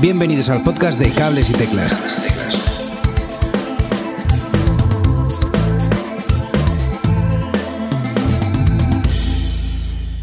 [0.00, 1.92] Bienvenidos al podcast de Cables y Teclas.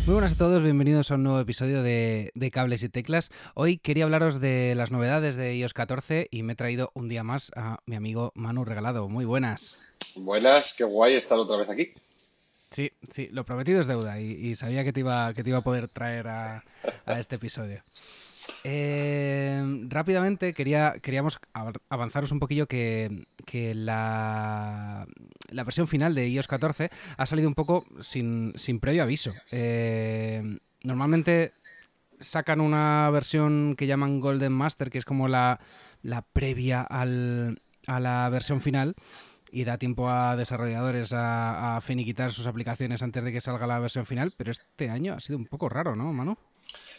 [0.05, 3.31] Muy buenas a todos, bienvenidos a un nuevo episodio de, de, Cables y Teclas.
[3.53, 7.25] Hoy quería hablaros de las novedades de iOS 14 y me he traído un día
[7.25, 9.09] más a mi amigo Manu Regalado.
[9.09, 9.77] Muy buenas.
[10.15, 11.93] Buenas, qué guay estar otra vez aquí.
[12.71, 15.63] Sí, sí, lo prometido es deuda y, sabía que te, iba, que te iba a
[15.63, 16.63] poder traer a,
[17.05, 17.83] a este episodio.
[18.63, 21.39] Eh, rápidamente quería, queríamos
[21.89, 23.25] avanzaros un poquillo que,
[23.75, 25.05] la,
[25.49, 29.33] la, versión final de iOS 14 ha salido un poco sin, previo aviso.
[29.51, 31.53] Eh, normalmente
[32.19, 35.59] sacan una versión que llaman Golden Master, que es como la,
[36.33, 38.95] previa al, a la versión final
[39.51, 43.79] y da tiempo a desarrolladores a, a finiquitar sus aplicaciones antes de que salga la
[43.79, 46.35] versión final, pero este año ha sido un poco raro, ¿no, Manu?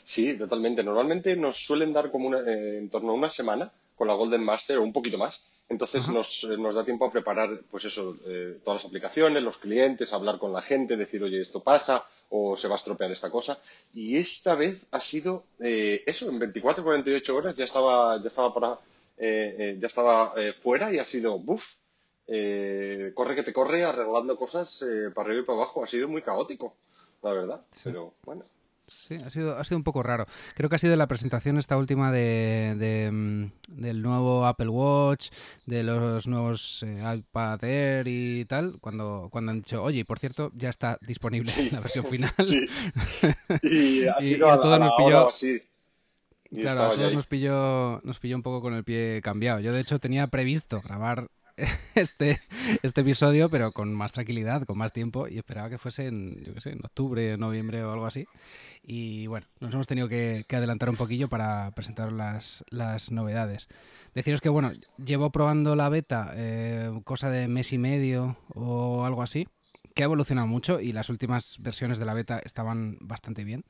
[0.07, 0.85] Sí, totalmente.
[0.85, 4.79] Normalmente nos suelen dar como eh, en torno a una semana con la Golden Master
[4.79, 5.65] o un poquito más.
[5.69, 9.59] Entonces nos, eh, nos, da tiempo a preparar, pues eso, eh, todas las aplicaciones, los
[9.59, 13.33] clientes, hablar con la gente, decir, oye, esto pasa o se va a estropear esta
[13.33, 13.59] cosa.
[13.95, 18.79] Y esta vez ha sido eso, en 24, 48 horas ya estaba, ya estaba para,
[19.19, 21.65] ya estaba fuera y ha sido, buf,
[22.27, 24.85] corre que te corre, arreglando cosas
[25.17, 25.83] para arriba y para abajo.
[25.83, 26.77] Ha sido muy caótico,
[27.25, 27.61] la verdad.
[27.83, 28.45] Pero bueno.
[28.87, 30.27] Sí, ha sido, ha sido un poco raro.
[30.55, 35.31] Creo que ha sido la presentación esta última de, mm, del nuevo Apple Watch,
[35.67, 40.53] de los nuevos eh, iPad Air y tal, cuando, cuando han dicho, oye, por cierto,
[40.55, 42.33] ya está disponible la versión final.
[42.43, 42.69] Sí.
[43.63, 45.31] Y ha sido a, todos nos pilló,
[46.61, 49.61] claro, a todos nos pilló, nos pilló un poco con el pie cambiado.
[49.61, 51.29] Yo, de hecho, tenía previsto grabar
[51.95, 52.41] este,
[52.83, 56.55] este episodio, pero con más tranquilidad, con más tiempo, y esperaba que fuese en, yo
[56.55, 58.27] qué sé, en octubre, noviembre o algo así.
[58.83, 63.69] Y bueno, nos hemos tenido que, adelantar un poquillo para presentar las, las, novedades.
[64.15, 69.23] Deciros que, bueno, llevo probando la beta eh, cosa de mes y medio o algo
[69.23, 69.49] así,
[69.95, 73.65] que ha evolucionado mucho y las últimas versiones de la beta estaban bastante bien.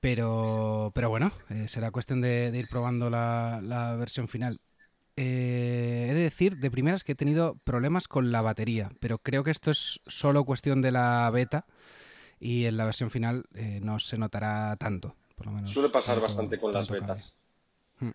[0.00, 4.60] Pero, pero bueno, eh, será cuestión de, ir probando la, la versión final.
[5.16, 9.44] Eh, he de decir de primeras que he tenido problemas con la batería, pero creo
[9.44, 11.66] que esto es solo cuestión de la beta
[12.38, 15.16] y en la versión final eh, no se notará tanto.
[15.34, 17.38] Por lo menos, Suele pasar bastante con las betas.
[17.98, 18.10] Hmm.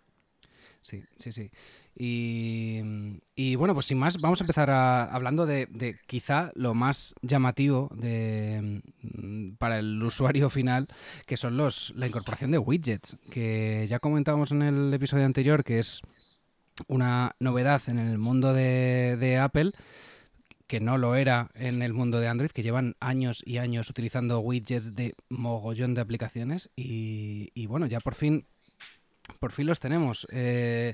[0.82, 1.52] Sí, sí, sí.
[1.96, 8.82] Y, bueno, pues sin más, vamos a empezar hablando de, quizá lo más llamativo de,
[9.02, 10.88] mm, para el usuario final,
[11.26, 15.80] que son los la incorporación de widgets, que ya comentábamos en el episodio anterior, que
[15.80, 16.02] es
[16.88, 19.72] una novedad en el mundo de, Apple
[20.68, 24.40] que no lo era en el mundo de Android, que llevan años y años utilizando
[24.40, 28.46] widgets de mogollón de aplicaciones y, bueno, ya por fin,
[29.40, 30.26] por fin los tenemos.
[30.32, 30.94] Eh,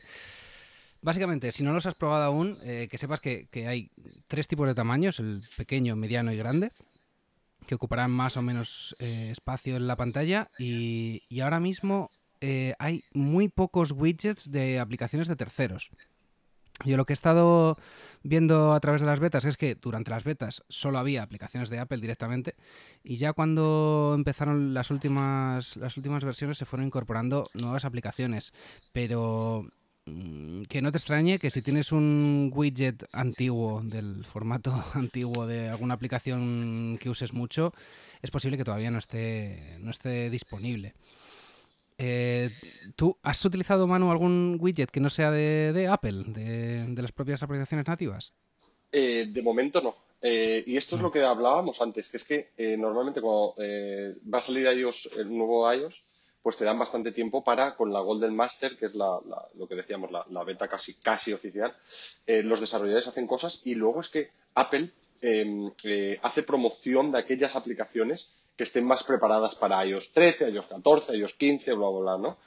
[1.01, 3.91] básicamente, si no los has probado aún, eh, que sepas que, hay
[4.27, 6.71] tres tipos de tamaños, el pequeño, mediano y grande,
[7.67, 12.09] que ocuparán más o menos eh, espacio en la pantalla y, y ahora mismo
[12.41, 15.89] eh, hay muy pocos widgets de aplicaciones de terceros.
[16.85, 17.75] Yo lo que he estado
[18.21, 21.79] viendo a través de las betas es que durante las betas solo había aplicaciones de
[21.79, 22.55] Apple directamente
[23.03, 28.53] y ya cuando empezaron las últimas, las últimas versiones se fueron incorporando nuevas aplicaciones.
[28.93, 29.65] Pero
[30.05, 35.69] mm, que no te extrañe que si tienes un widget antiguo del formato antiguo de
[35.69, 37.73] alguna aplicación que uses mucho,
[38.21, 40.93] es posible que todavía no esté, no esté disponible.
[41.97, 42.51] Eh,
[42.95, 47.87] ¿Tú has utilizado, Manu, algún widget que no sea de, Apple, de, las propias aplicaciones
[47.87, 48.33] nativas?
[48.91, 49.95] Eh, de momento no.
[50.21, 54.41] Eh, y esto es lo que hablábamos antes, que es que normalmente cuando va a
[54.41, 56.05] salir iOS, el nuevo iOS,
[56.41, 60.11] pues te dan bastante tiempo para, con la Golden Master, que es lo que decíamos,
[60.11, 61.75] la, beta casi, casi oficial,
[62.25, 64.91] los desarrolladores hacen cosas y luego es que Apple
[65.21, 65.71] em,
[66.21, 71.35] hace promoción de aquellas aplicaciones que estén más preparadas para iOS 13, iOS 14, iOS
[71.35, 72.37] 15, bla, bla, bla, ¿no?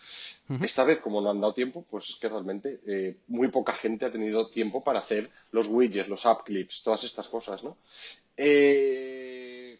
[0.64, 4.04] Esta vez, como no han dado tiempo, pues es que realmente eh, muy poca gente
[4.04, 7.76] ha tenido tiempo para hacer los widgets, los app clips, todas estas cosas, ¿no?
[8.36, 9.78] Eh,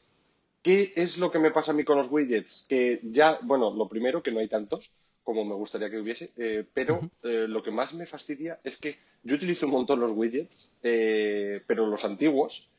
[0.63, 2.67] ¿Qué es lo que me pasa a mí con los widgets?
[2.69, 4.93] Que ya, bueno, lo primero, que no hay tantos
[5.25, 9.37] como me gustaría que hubiese, eh, pero lo que más me fastidia es que yo
[9.37, 12.71] utilizo un montón los widgets, pero los antiguos,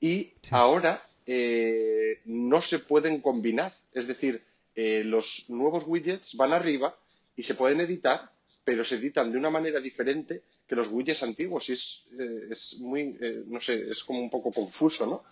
[0.00, 3.72] y ahora eh, no se pueden combinar.
[3.92, 4.42] Es decir,
[4.74, 6.96] eh, los nuevos widgets van arriba
[7.36, 8.30] y se pueden editar,
[8.64, 11.68] pero se editan de una manera diferente que los widgets antiguos.
[11.68, 13.16] Y es, eh, es muy,
[13.46, 15.24] no sé, es como un poco confuso, ¿no?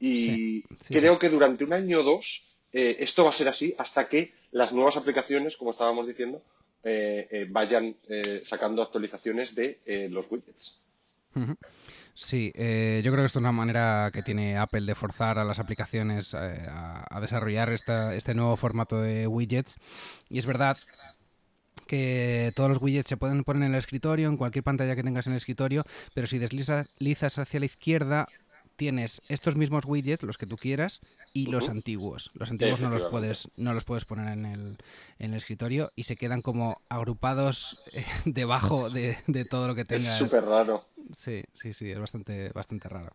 [0.00, 4.32] Y creo que durante un año o dos esto va a ser así hasta que
[4.50, 6.42] las nuevas aplicaciones, como estábamos diciendo,
[7.50, 7.96] vayan
[8.42, 9.78] sacando actualizaciones de
[10.10, 10.88] los widgets.
[12.14, 15.44] Sí, eh, yo creo que esto es una manera que tiene Apple de forzar a
[15.44, 19.74] las aplicaciones eh, a, desarrollar este nuevo formato de widgets.
[20.28, 20.78] Y es verdad
[21.88, 25.26] que todos los widgets se pueden poner en el escritorio, en cualquier pantalla que tengas
[25.26, 25.84] en el escritorio,
[26.14, 28.28] pero si deslizas hacia la izquierda
[28.76, 31.00] tienes estos mismos widgets, los que tú quieras,
[31.32, 32.30] y los antiguos.
[32.34, 34.78] Los antiguos no los puedes, no los puedes poner en el,
[35.18, 39.16] en el escritorio y se quedan como agrupados eh, debajo de,
[39.48, 40.06] todo lo que tengas.
[40.06, 40.86] Es súper raro.
[41.12, 43.12] Sí, sí, sí, es bastante, bastante raro.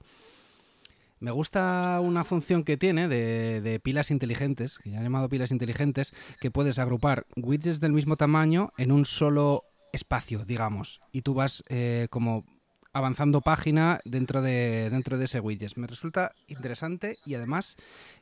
[1.20, 5.52] Me gusta una función que tiene de, de, pilas inteligentes, que ya han llamado pilas
[5.52, 11.02] inteligentes, que puedes agrupar widgets del mismo tamaño en un solo espacio, digamos.
[11.12, 12.46] Y tú vas eh, como
[12.94, 15.76] avanzando página dentro de, dentro de ese widget.
[15.76, 17.78] Me resulta interesante y además,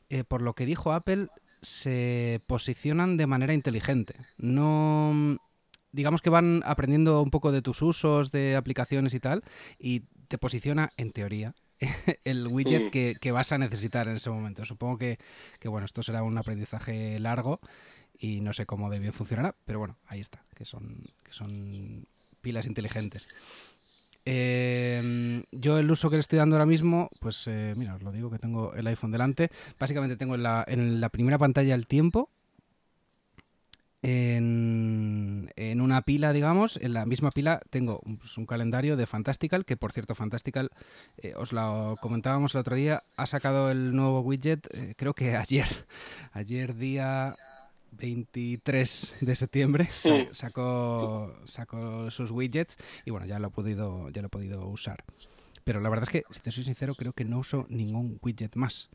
[0.08, 1.28] eh, por lo que dijo Apple,
[1.62, 4.14] se posicionan de manera inteligente.
[4.36, 5.38] No
[5.92, 9.42] digamos que van aprendiendo un poco de tus usos de aplicaciones y tal,
[9.78, 11.54] y te posiciona, en teoría,
[12.24, 14.64] el widget que, vas a necesitar en ese momento.
[14.64, 15.18] Supongo que,
[15.58, 17.60] que, bueno, esto será un aprendizaje largo
[18.18, 22.06] y no sé cómo de bien funcionará, pero bueno, ahí está, que son, que son
[22.40, 23.28] pilas inteligentes.
[24.24, 28.12] Eh, yo el uso que le estoy dando ahora mismo, pues eh, mira, os lo
[28.12, 29.50] digo que tengo el iPhone delante.
[29.78, 32.30] Básicamente tengo en la, en la primera pantalla el tiempo.
[34.00, 35.50] En,
[35.80, 39.92] una pila, digamos, en la misma pila tengo pues, un calendario de Fantastical, que por
[39.92, 40.70] cierto Fantastical,
[41.18, 45.36] eh, os lo comentábamos el otro día, ha sacado el nuevo widget, eh, creo que
[45.36, 45.66] ayer,
[46.32, 47.34] ayer día
[47.92, 49.88] 23 de septiembre
[50.32, 55.04] sacó, sacó sus widgets y bueno, ya lo he podido, ya lo he podido usar.
[55.64, 58.56] Pero la verdad es que, si te soy sincero, creo que no uso ningún widget
[58.56, 58.88] más.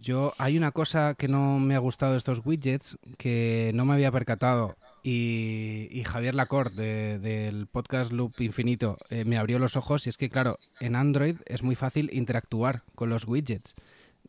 [0.00, 3.94] Yo, hay una cosa que no me ha gustado de estos widgets que no me
[3.94, 10.10] había percatado y, Javier Lacorte del podcast Loop Infinito eh, me abrió los ojos y
[10.10, 13.74] es que, claro, en Android es muy fácil interactuar con los widgets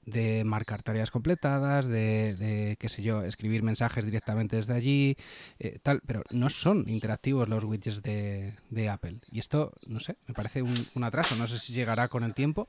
[0.06, 5.18] de marcar tareas completadas, de, qué sé yo, escribir mensajes directamente desde allí,
[5.59, 9.19] eh, tal, pero no son interactivos los widgets de, Apple.
[9.31, 11.36] Y esto, no sé, me parece un, atraso.
[11.36, 12.68] No sé si llegará con el tiempo.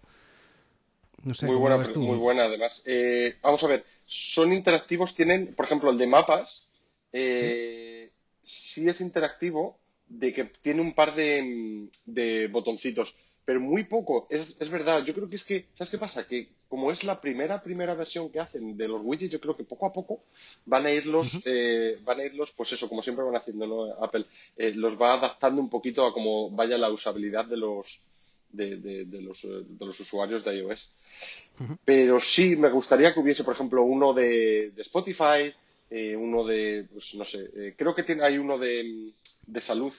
[1.24, 2.84] No sé, muy buena, muy buena además.
[2.86, 6.72] Eh, vamos a ver, son interactivos, tienen, por ejemplo, el de mapas,
[7.12, 8.10] eh,
[8.42, 8.88] ¿Sí?
[8.88, 14.26] es interactivo de que tiene un par de, de botoncitos pero muy poco.
[14.30, 16.26] Es, es, verdad, yo creo que es que, ¿sabes qué pasa?
[16.26, 19.64] Que como es la primera, primera versión que hacen de los widgets, yo creo que
[19.64, 20.24] poco a poco
[20.64, 23.92] van a irlos, eh, van a irlos, pues eso, como siempre van haciendo ¿no?
[24.02, 24.26] Apple,
[24.56, 28.06] eh, los va adaptando un poquito a cómo vaya la usabilidad de los,
[28.56, 31.50] de, de, los, de los usuarios de iOS.
[31.84, 35.54] Pero sí, me gustaría que hubiese, por ejemplo, uno de, de Spotify,
[35.90, 39.12] eh, uno de, pues no sé, creo que tiene, hay uno de,
[39.46, 39.92] de salud,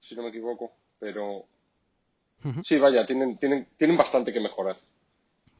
[0.00, 1.46] si no me equivoco, pero
[2.62, 4.78] Sí, vaya, tienen, tienen, tienen bastante que mejorar.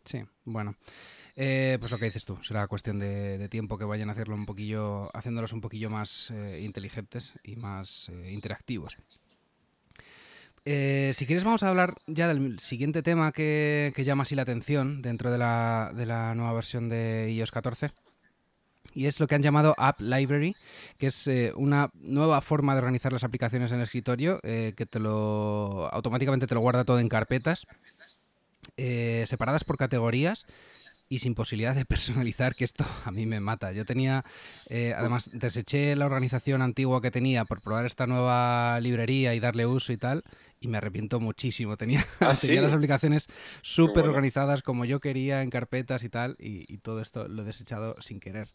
[0.04, 0.76] Sí, bueno.
[1.36, 4.46] Eh, pues lo que dices tú, será cuestión de, tiempo que vayan a hacerlo un
[4.46, 8.96] poquillo, haciéndolos un poquillo más eh, inteligentes y más eh, interactivos.
[10.64, 15.02] Si quieres vamos a hablar ya del siguiente tema que, que llama así la atención
[15.02, 17.90] dentro de la, de la nueva versión de iOS 14
[18.94, 20.56] y es lo que han llamado App Library,
[20.98, 24.86] que es eh, una nueva forma de organizar las aplicaciones en el escritorio, eh, que
[24.86, 27.66] te lo automáticamente te lo guarda todo en carpetas,
[28.76, 30.46] eh, separadas por categorías
[31.10, 33.72] y sin posibilidad de personalizar, que esto a mí me mata.
[33.72, 34.24] Yo tenía,
[34.70, 39.92] además, deseché la organización antigua que tenía por probar esta nueva librería y darle uso
[39.92, 40.24] y tal,
[40.60, 41.76] y me arrepiento muchísimo.
[41.76, 43.26] Tenía, ¿Ah, las aplicaciones
[43.62, 48.00] súper organizadas como yo quería, en carpetas y tal, y, todo esto lo he desechado
[48.00, 48.48] sin querer.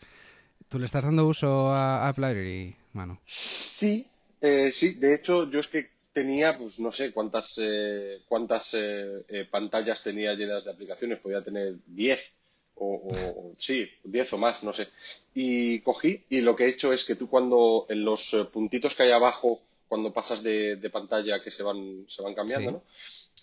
[0.69, 3.19] ¿Tú le estás dando uso a App Library, mano?
[3.25, 4.07] Sí,
[4.41, 4.95] eh, sí.
[4.95, 10.33] De hecho, yo es que tenía, pues no sé cuántas, eh, cuántas eh, pantallas tenía
[10.33, 11.19] llenas de aplicaciones.
[11.19, 12.35] Podía tener 10
[12.75, 14.89] o, sí, 10 o más, no sé.
[15.34, 19.03] Y cogí y lo que he hecho es que tú cuando en los puntitos que
[19.03, 22.84] hay abajo cuando pasas de, pantalla que se van, se van cambiando, ¿no?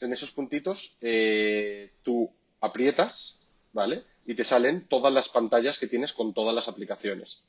[0.00, 3.40] En esos puntitos eh, tú aprietas,
[3.72, 4.02] ¿vale?
[4.26, 7.46] Y te salen todas las pantallas que tienes con todas las aplicaciones.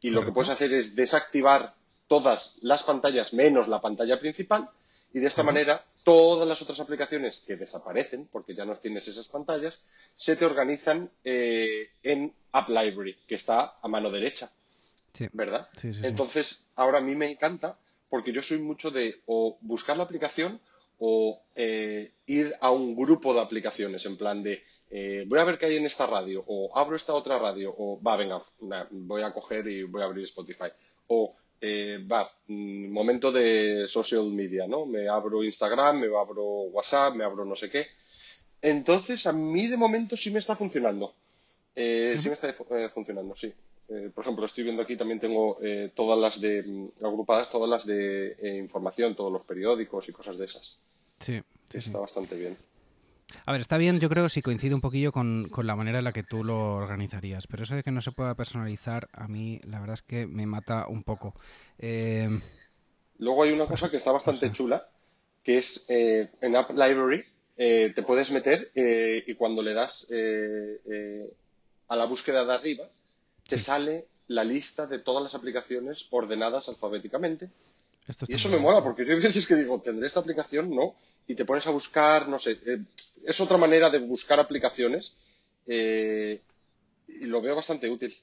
[0.00, 1.74] Y lo que puedes hacer es desactivar
[2.06, 4.70] todas las pantallas menos la pantalla principal
[5.12, 9.26] y de esta manera todas las otras aplicaciones que desaparecen porque ya no tienes esas
[9.26, 14.48] pantallas se te organizan eh, en App Library que está a mano derecha.
[15.32, 15.68] ¿Verdad?
[15.82, 17.76] Entonces, ahora a mí me encanta
[18.08, 20.60] porque yo soy mucho de o buscar la aplicación
[20.98, 25.58] o eh, ir a un grupo de aplicaciones, en plan de eh, voy a ver
[25.58, 28.40] qué hay en esta radio, o abro esta otra radio, o va, venga,
[28.90, 30.68] voy a coger y voy a abrir Spotify,
[31.08, 34.86] o eh, va, mm, momento de social media, ¿no?
[34.86, 37.86] Me abro Instagram, me abro WhatsApp, me abro no sé qué.
[38.62, 41.14] Entonces, a mí de momento sí me está funcionando.
[41.74, 43.52] Eh, sí me está eh, funcionando, sí.
[44.14, 45.58] por ejemplo, estoy viendo aquí, también tengo
[45.94, 50.46] todas las de, mm, agrupadas todas las de información, todos los periódicos y cosas de
[50.46, 50.78] esas.
[51.18, 51.40] Sí.
[51.68, 52.56] sí está bastante bien.
[53.44, 56.04] A ver, está bien, yo creo que sí coincide un poquillo con, la manera en
[56.04, 59.60] la que tú lo organizarías, pero eso de que no se pueda personalizar, a mí
[59.64, 61.34] la verdad es que me mata un poco.
[61.78, 62.28] Eh,
[63.18, 64.88] Luego hay una cosa que está bastante chula,
[65.42, 67.24] que es eh, en App Library
[67.56, 70.08] eh, te puedes meter y cuando le das
[71.88, 72.84] a la búsqueda de arriba,
[73.48, 77.50] te sale la lista de todas las aplicaciones ordenadas alfabéticamente
[78.28, 80.70] y eso me mola, porque yo hay veces que digo, ¿tendré esta aplicación?
[80.70, 80.94] No.
[81.26, 82.78] Y te pones a buscar, no sé, eh,
[83.24, 85.18] es otra manera de buscar aplicaciones
[85.66, 86.40] eh,
[87.08, 88.14] y lo veo bastante útil.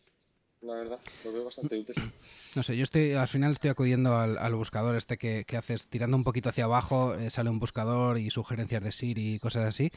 [0.61, 1.95] La verdad, lo veo bastante útil.
[2.55, 6.23] No sé, yo estoy, al final estoy acudiendo al, buscador este que, haces, tirando un
[6.23, 9.91] poquito hacia abajo, eh, sale un buscador y sugerencias de Siri y cosas así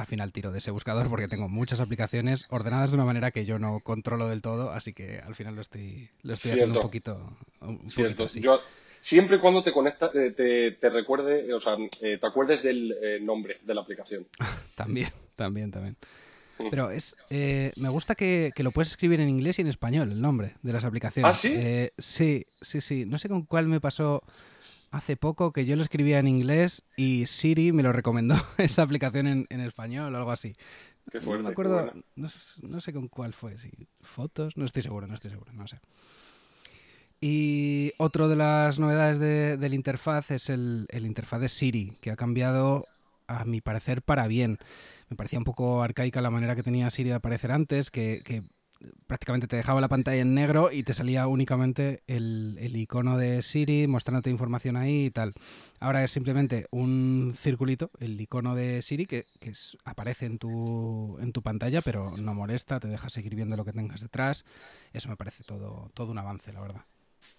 [0.00, 3.44] al final tiro de ese buscador porque tengo muchas aplicaciones ordenadas de una manera que
[3.44, 6.82] yo no controlo del todo, así que al final lo estoy, lo estoy haciendo un
[6.82, 8.26] poquito, un Cierto.
[8.28, 8.60] Yo,
[9.00, 13.18] siempre y cuando te conecta, eh, te, recuerde, o sea, eh, te acuerdes del eh,
[13.20, 14.26] nombre de la aplicación.
[14.76, 15.96] también, también, también.
[16.70, 20.56] Pero es, me gusta que, lo puedes escribir en inglés y en español, el nombre
[20.60, 21.30] de las aplicaciones.
[21.30, 21.88] ¿Ah, sí?
[21.96, 23.06] sí, sí, sí.
[23.06, 24.22] No sé con cuál me pasó
[24.90, 29.46] hace poco que yo lo escribía en inglés y Siri me lo recomendó esa aplicación
[29.48, 30.52] en, español o algo así.
[31.10, 33.70] Qué fuerte, no me acuerdo, no, sé con cuál fue, si
[34.02, 35.80] fotos, no estoy seguro, no estoy seguro, no sé.
[37.20, 42.16] Y otro de las novedades de, del interfaz es el, interfaz de Siri, que ha
[42.16, 42.86] cambiado,
[43.26, 44.58] a mi parecer, para bien.
[45.10, 48.42] Me parecía un poco arcaica la manera que tenía Siri de aparecer antes, que,
[49.06, 53.86] prácticamente te dejaba la pantalla en negro y te salía únicamente el, icono de Siri
[53.86, 55.34] mostrándote información ahí y tal.
[55.80, 59.24] Ahora es simplemente un circulito, el icono de Siri, que,
[59.84, 63.74] aparece en tu, en tu pantalla, pero no molesta, te deja seguir viendo lo que
[63.74, 64.46] tengas detrás.
[64.94, 66.84] Eso me parece todo, todo un avance, la verdad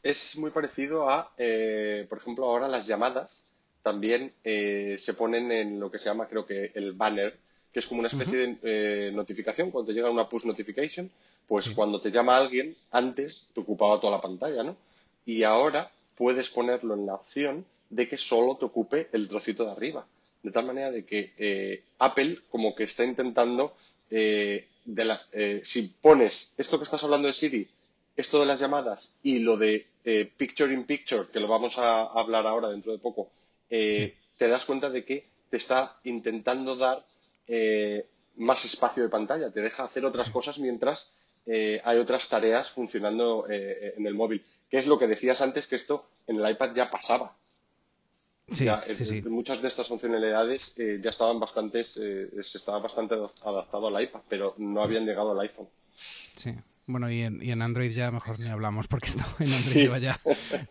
[0.04, 3.48] es muy parecido a, eh, por ejemplo, ahora las llamadas
[3.82, 7.38] también eh, se ponen en lo que se llama, creo que, el banner,
[7.72, 9.72] que es como una especie de eh, notificación.
[9.72, 11.10] Cuando te llega una push notification,
[11.48, 14.76] pues cuando te llama alguien, antes te ocupaba toda la pantalla, ¿no?
[15.26, 19.72] Y ahora puedes ponerlo en la opción de que solo te ocupe el trocito de
[19.72, 20.06] arriba.
[20.44, 23.76] De tal manera de que Apple como que está intentando,
[24.10, 25.22] de la,
[25.64, 27.70] si pones esto que estás hablando de Siri
[28.16, 32.04] esto de las llamadas y lo de eh, picture in picture, que lo vamos a
[32.04, 33.32] hablar ahora dentro de poco,
[33.70, 37.06] eh, te das cuenta de que te está intentando dar
[37.48, 41.18] eh, más espacio de pantalla, te deja hacer otras cosas mientras
[41.84, 44.46] hay otras tareas funcionando en el móvil.
[44.70, 47.36] Que es lo que decías antes, que esto en el iPad ya pasaba.
[48.50, 48.68] Sí,
[49.28, 54.82] Muchas de estas funcionalidades ya estaban bastante, se estaba bastante adaptado al iPad, pero no
[54.82, 55.68] habían llegado al iPhone.
[56.36, 56.56] Sí.
[56.88, 60.00] Bueno, y en, y en, Android ya mejor ni hablamos porque está, en Android lleva,
[60.00, 60.20] ya,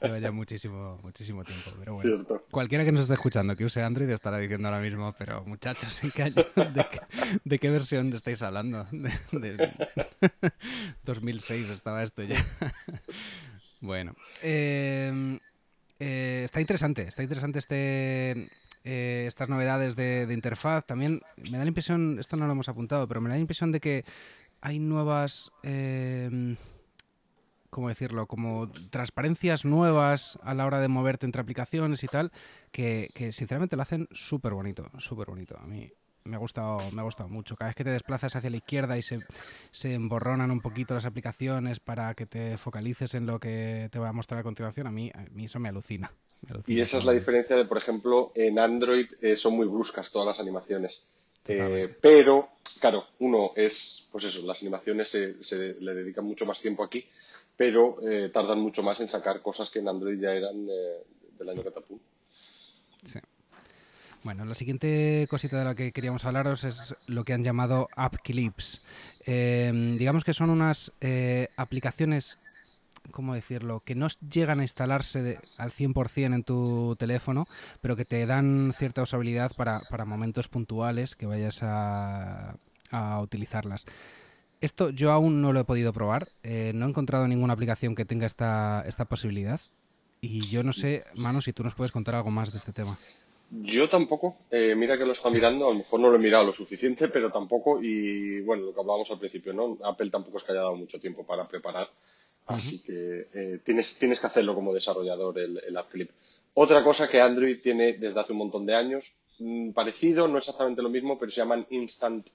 [0.02, 1.70] lleva ya muchísimo, muchísimo tiempo.
[1.78, 5.44] Pero bueno, cualquiera que nos esté escuchando que use Android estará diciendo ahora mismo, pero
[5.44, 6.34] muchachos, ¿en qué año,
[7.44, 8.86] de, qué, versión estáis hablando?
[9.32, 9.70] De,
[11.04, 12.44] 2006 estaba esto ya.
[13.80, 15.38] Bueno, eh,
[15.98, 18.50] eh, está interesante, está interesante este,
[18.84, 20.84] eh, estas novedades de, de, interfaz.
[20.86, 23.72] También me da la impresión, esto no lo hemos apuntado, pero me da la impresión
[23.72, 24.04] de que
[24.60, 26.56] hay nuevas, eh,
[27.70, 28.26] ¿cómo decirlo?
[28.26, 32.32] Como transparencias nuevas a la hora de moverte entre aplicaciones y tal,
[32.70, 35.58] que, sinceramente lo hacen súper bonito, súper bonito.
[35.58, 35.90] A mí
[36.24, 37.56] me ha gustado, me ha gustado mucho.
[37.56, 39.20] Cada vez que te desplazas hacia la izquierda y se,
[39.70, 44.08] se emborronan un poquito las aplicaciones para que te focalices en lo que te voy
[44.08, 46.12] a mostrar a continuación, a mí, a mí eso me alucina.
[46.66, 50.26] y esa es la diferencia de, por ejemplo, en Android eh, son muy bruscas todas
[50.26, 51.08] las animaciones.
[51.46, 56.84] Eh, pero, claro, uno es, pues eso, las animaciones se, le dedican mucho más tiempo
[56.84, 57.04] aquí,
[57.56, 60.98] pero eh, tardan mucho más en sacar cosas que en Android ya eran eh,
[61.38, 61.98] del año catapum.
[63.04, 63.18] Sí.
[64.22, 68.16] Bueno, la siguiente cosita de la que queríamos hablaros es lo que han llamado App
[68.22, 68.82] Clips.
[69.26, 70.92] digamos que son unas
[71.56, 72.38] aplicaciones
[73.10, 73.80] ¿cómo decirlo?
[73.80, 77.46] Que no llegan a instalarse al 100% en tu teléfono,
[77.80, 82.56] pero que te dan cierta usabilidad para, momentos puntuales que vayas a,
[83.22, 83.84] utilizarlas.
[84.60, 88.04] Esto yo aún no lo he podido probar, eh, no he encontrado ninguna aplicación que
[88.04, 89.60] tenga esta, esta posibilidad
[90.20, 92.98] y yo no sé, Manu, si tú nos puedes contar algo más de este tema.
[93.50, 96.44] Yo tampoco, eh, mira que lo está mirando, a lo mejor no lo he mirado
[96.44, 99.76] lo suficiente, pero tampoco, y bueno, lo que hablábamos al principio, ¿no?
[99.82, 101.88] Apple tampoco es que haya dado mucho tiempo para preparar
[102.46, 106.10] Así que tienes, tienes que hacerlo como desarrollador el, el App Clip.
[106.54, 110.82] Otra cosa que Android tiene desde hace un montón de años, mm, parecido, no exactamente
[110.82, 112.28] lo mismo, pero se llaman Instant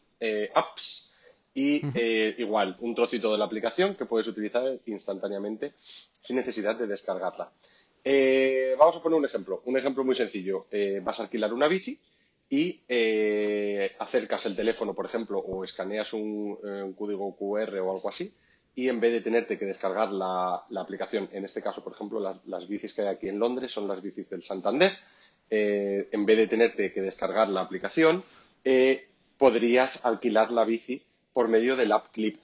[0.54, 1.16] Apps
[1.56, 6.86] y eh, igual, un trocito de la aplicación que puedes utilizar instantáneamente sin necesidad de
[6.86, 7.50] descargarla.
[8.04, 10.68] Eh, vamos a poner un ejemplo, un ejemplo muy sencillo.
[10.70, 11.98] Eh, vas a alquilar una bici
[12.50, 12.82] y
[13.98, 18.32] acercas el teléfono, por ejemplo, o escaneas un, código QR o algo así,
[18.76, 22.38] y en vez de tenerte que descargar la, aplicación, en este caso, por ejemplo, las,
[22.46, 24.92] las, bicis que hay aquí en Londres son las bicis del Santander,
[25.50, 28.24] en vez de tenerte que descargar la aplicación,
[29.38, 31.02] podrías alquilar la bici
[31.34, 32.38] por medio del app clip.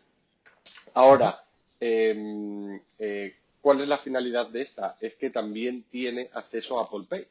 [0.94, 1.44] Ahora,
[1.80, 4.98] em, eh, ¿cuál es la finalidad de esta?
[5.00, 7.28] Es que también tiene acceso a Apple Pay.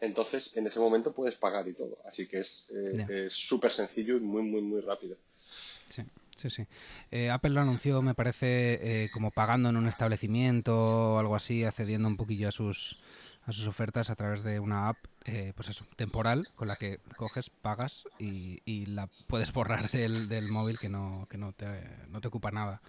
[0.00, 1.98] Entonces, en ese momento puedes pagar y todo.
[2.04, 5.16] Así que es eh, súper sencillo y muy, muy, muy rápido.
[5.36, 6.02] Sí.
[6.36, 6.66] Sí, sí.
[7.10, 12.08] Eh, Apple lo anunció, me parece, como pagando en un establecimiento o algo así, accediendo
[12.08, 12.98] un poquillo a sus,
[13.44, 17.00] a sus ofertas a través de una app, eh, pues eso, temporal, con la que
[17.16, 21.66] coges, pagas y, la puedes borrar del, del, móvil que no, que no te,
[22.08, 22.80] no te ocupa nada.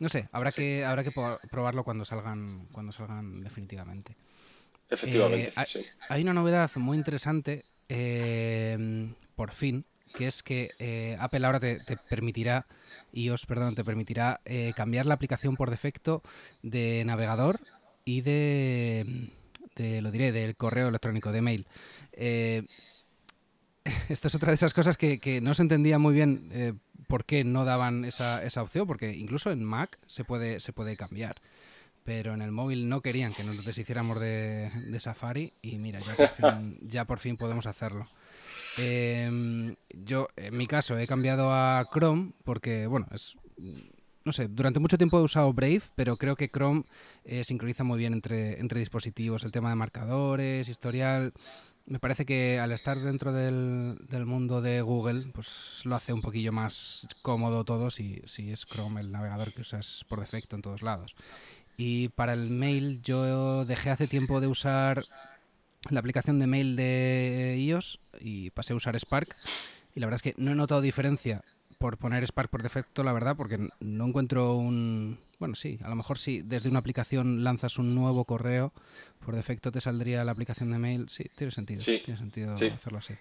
[0.00, 1.12] No sé, habrá que habrá que
[1.50, 4.16] probarlo cuando salgan cuando salgan definitivamente.
[4.88, 5.52] Efectivamente.
[5.56, 11.80] Eh, hay, una novedad muy interesante, eh, por fin, que es que Apple ahora te,
[11.80, 12.66] te, permitirá,
[13.12, 14.40] iOS, perdón, te permitirá
[14.74, 16.22] cambiar la aplicación por defecto
[16.62, 17.60] de navegador
[18.04, 19.30] y de
[20.00, 21.66] lo diré, del correo electrónico, de mail.
[22.12, 22.64] Eh,
[24.08, 26.74] esto es otra de esas cosas que, no se entendía muy bien eh,
[27.06, 30.96] por qué no daban esa, esa, opción, porque incluso en Mac se puede, se puede
[30.96, 31.36] cambiar.
[32.04, 36.00] Pero en el móvil no querían que nos deshiciéramos de, de Safari y mira,
[36.82, 38.08] ya por fin, podemos hacerlo.
[38.82, 43.36] Em, yo, en mi caso, he cambiado a Chrome porque, bueno, es
[44.24, 46.84] no sé, durante mucho tiempo he usado Brave, pero creo que Chrome
[47.24, 51.32] eh, sincroniza muy bien entre, entre dispositivos, el tema de marcadores, historial.
[51.86, 56.20] Me parece que al estar dentro del, del mundo de Google, pues lo hace un
[56.20, 60.62] poquillo más cómodo todo si, si es Chrome el navegador que usas por defecto en
[60.62, 61.14] todos lados.
[61.76, 65.02] Y para el mail yo dejé hace tiempo de usar
[65.88, 69.36] la aplicación de mail de iOS y pasé a usar Spark.
[69.94, 71.42] Y la verdad es que no he notado diferencia
[71.78, 75.18] por poner Spark por defecto, la verdad, porque no encuentro un...
[75.38, 78.74] Bueno, sí, a lo mejor si desde una aplicación lanzas un nuevo correo,
[79.24, 81.08] por defecto te saldría la aplicación de mail.
[81.08, 81.82] Sí, tiene sentido.
[81.82, 83.14] tiene sentido hacerlo así.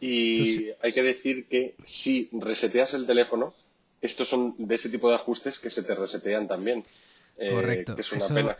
[0.00, 3.54] Y hay que decir que si reseteas el teléfono,
[4.02, 6.84] estos son de ese tipo de ajustes que se te resetean también.
[7.38, 7.94] Eh, Correcto.
[7.94, 8.56] que es una pena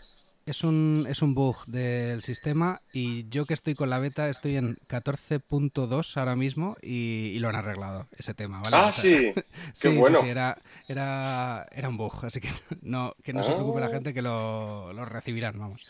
[0.49, 4.57] es un, es un bug del sistema y yo que estoy con la beta estoy
[4.57, 8.77] en 14.2 ahora mismo y, lo han arreglado, ese tema, ¿vale?
[8.77, 9.33] Ah, sí,
[9.73, 10.21] sí, bueno.
[10.23, 10.59] Sí, era,
[10.89, 12.51] era, era un bug, así que
[12.83, 13.91] no, que no se preocupe la ah.
[13.91, 15.83] gente que lo, lo recibirán, vamos.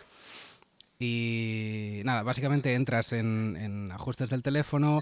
[1.01, 5.01] Y nada, básicamente entras en, ajustes del teléfono,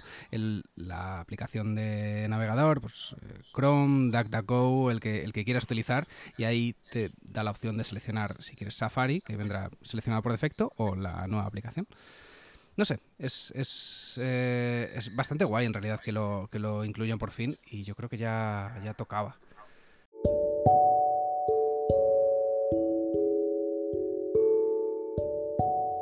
[0.75, 6.05] la aplicación de navegador, pues eh, Chrome, DuckDuckGo, el que, el que quieras utilizar,
[6.37, 10.31] y ahí te da la opción de seleccionar si quieres Safari, que vendrá seleccionado por
[10.31, 11.87] defecto, o la nueva aplicación.
[12.75, 17.17] No sé, es, es, eh, es bastante guay en realidad que lo, que lo incluyan
[17.17, 19.35] por fin, y yo creo que ya, ya tocaba.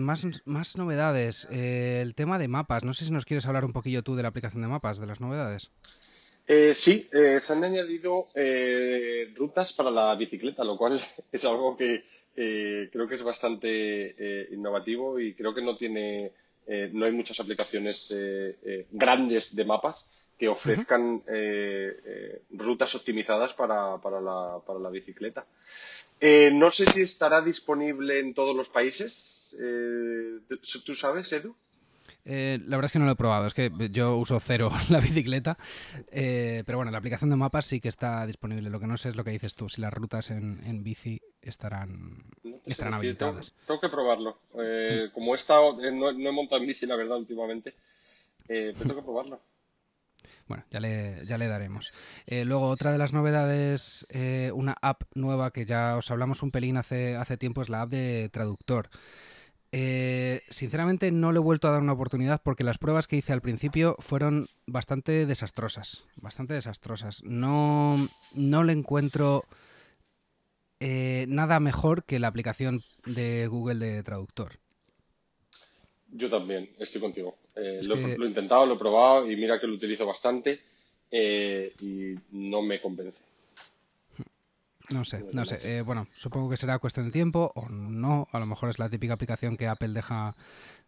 [0.00, 1.48] Más, novedades.
[1.50, 2.84] Eh, el tema de mapas.
[2.84, 5.06] No sé si nos quieres hablar un poquillo tú de la aplicación de mapas, de
[5.06, 5.70] las novedades.
[6.46, 8.28] Eh, sí, eh, se han añadido
[9.36, 11.00] rutas para la bicicleta, lo cual
[11.32, 16.32] es algo que creo que es bastante innovativo y creo que no tiene,
[16.92, 18.16] no hay muchas aplicaciones
[18.92, 21.24] grandes de mapas que ofrezcan
[22.50, 25.46] rutas optimizadas para, para, la, para la bicicleta.
[26.20, 29.56] Eh, no sé si estará disponible en todos los países.
[29.60, 30.40] Eh,
[30.84, 31.54] ¿Tú sabes, Edu?
[32.24, 35.00] Eh, la verdad es que no lo he probado, es que yo uso cero la
[35.00, 35.56] bicicleta,
[36.10, 38.68] pero bueno, la aplicación de mapas sí que está disponible.
[38.68, 42.24] Lo que no sé es lo que dices tú, si las rutas en, bici estarán,
[42.66, 43.54] estarán habilitadas.
[43.66, 44.40] Tengo, que probarlo.
[45.14, 47.74] como he estado, no, he montado en bici, la verdad, últimamente,
[48.46, 49.40] pero tengo que probarlo.
[50.48, 51.92] Bueno, ya le, ya le daremos.
[52.26, 56.50] Eh, luego, otra de las novedades, eh, una app nueva que ya os hablamos un
[56.50, 58.88] pelín hace, hace tiempo, es la app de traductor.
[59.70, 63.34] Eh, sinceramente no le he vuelto a dar una oportunidad porque las pruebas que hice
[63.34, 66.04] al principio fueron bastante desastrosas.
[66.16, 67.22] Bastante desastrosas.
[67.24, 67.96] No,
[68.34, 69.44] no le encuentro
[70.80, 74.60] nada mejor que la aplicación de Google de traductor.
[76.12, 77.36] Yo también, estoy contigo.
[77.54, 80.58] Eh, lo, he intentado, lo he probado y mira que lo utilizo bastante
[81.10, 83.24] eh, y no me convence.
[84.90, 85.58] No sé, no sé.
[85.78, 88.26] Eh, bueno, supongo que será cuestión de tiempo o no.
[88.32, 90.34] A lo mejor es la típica aplicación que Apple deja,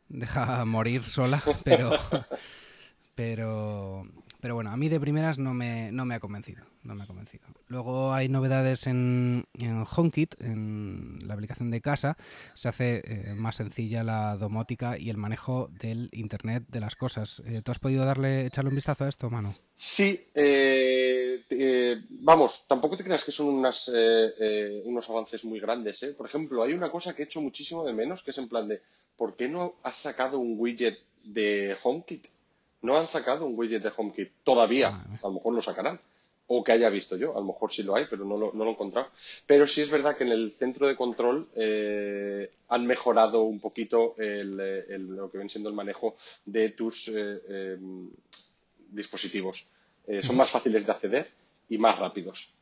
[0.09, 1.91] deja morir sola, pero,
[3.15, 4.07] pero,
[4.41, 6.65] pero bueno, a mí de primeras no me, no me ha convencido.
[6.83, 7.45] No me ha convencido.
[7.69, 9.47] Luego hay novedades en,
[9.95, 12.17] HomeKit, en la aplicación de casa.
[12.55, 17.43] Se hace eh, más sencilla la domótica y el manejo del Internet de las cosas.
[17.45, 19.53] Eh, ¿Tú has podido darle, echarle un vistazo a esto, Manu?
[19.75, 21.43] Sí, eh,
[22.09, 23.91] vamos, tampoco te creas que son unas,
[24.85, 26.15] unos avances muy grandes.
[26.17, 28.69] Por ejemplo, hay una cosa que he hecho muchísimo de menos, que es en plan
[28.69, 28.81] de,
[29.17, 32.27] ¿por qué no has sacado un widget de HomeKit?
[32.83, 34.89] No han sacado un widget de HomeKit todavía.
[34.89, 36.01] Ah, a lo mejor lo sacarán.
[36.47, 37.33] O que haya visto yo.
[37.33, 39.09] A lo mejor sí lo hay, pero no lo, no lo he encontrado.
[39.47, 44.15] Pero sí es verdad que en el centro de control eh, han mejorado un poquito
[44.19, 46.15] lo que viene siendo el manejo
[46.47, 48.11] de tus eh, em,
[48.91, 49.69] dispositivos.
[50.07, 51.31] Eh, son más fáciles de acceder
[51.69, 52.60] y más rápidos.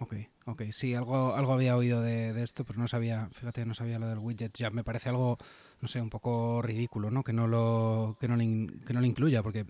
[0.00, 0.14] Ok,
[0.46, 0.62] ok.
[0.72, 4.18] Sí, algo, algo había oído de, esto, pero no sabía, fíjate, no sabía lo del
[4.18, 4.56] widget.
[4.56, 5.36] Ya me parece algo,
[5.82, 7.22] no sé, un poco ridículo, ¿no?
[7.22, 9.66] Que no lo, que no, que no lo incluya, porque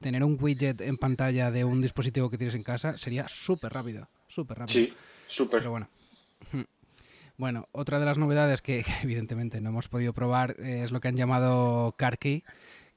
[0.00, 4.08] tener un widget en pantalla de un dispositivo que tienes en casa sería súper rápido,
[4.26, 4.80] súper rápido.
[4.80, 4.92] Sí,
[5.26, 5.60] súper.
[5.60, 5.88] Pero bueno.
[7.36, 11.08] Bueno, otra de las novedades que, evidentemente no hemos podido probar eh, es lo que
[11.08, 12.44] han llamado CarKey,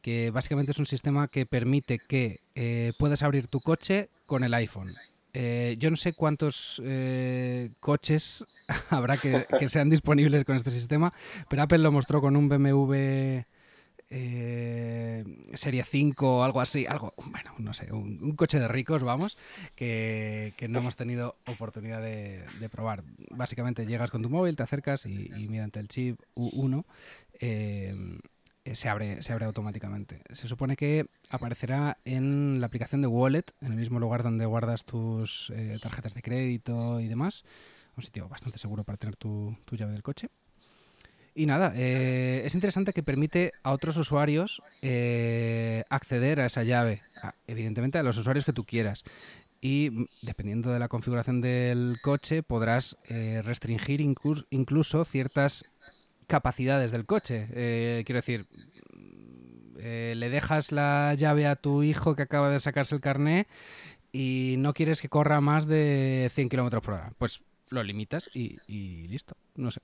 [0.02, 4.54] que básicamente es un sistema que permite que eh, puedas abrir tu coche con el
[4.54, 4.96] iPhone.
[5.34, 8.46] Eh, yo no sé cuántos eh, coches
[8.90, 11.12] habrá que, sean disponibles con este sistema,
[11.50, 13.42] pero Apple lo mostró con un BMW
[14.16, 19.40] eh, Serie 5 o algo así, algo, bueno, no sé, un, coche de ricos, vamos,
[19.76, 23.04] que, no hemos tenido oportunidad de, probar.
[23.32, 26.86] Básicamente llegas con tu móvil, te acercas y, y mediante el chip U1
[27.40, 27.96] eh,
[28.72, 30.22] se abre, se abre automáticamente.
[30.32, 34.86] Se supone que aparecerá en la aplicación de Wallet, en el mismo lugar donde guardas
[34.86, 37.44] tus eh, tarjetas de crédito y demás.
[37.98, 40.30] Un sitio bastante seguro para tener tu, llave del coche.
[41.36, 44.62] Y nada, eh, es interesante que permite a otros usuarios
[45.90, 47.02] acceder a esa llave,
[47.48, 49.04] evidentemente a los usuarios que tú quieras.
[49.60, 55.66] Y mm, dependiendo de la configuración del coche, podrás restringir incluso ciertas
[56.28, 57.48] capacidades del coche.
[57.54, 58.48] Eh, quiero decir,
[59.80, 63.48] eh, le dejas la llave a tu hijo que acaba de sacarse el carné
[64.12, 67.14] y no quieres que corra más de 100 kilómetros por hora.
[67.18, 68.58] Pues lo limitas y,
[69.08, 69.36] listo.
[69.56, 69.82] No sé.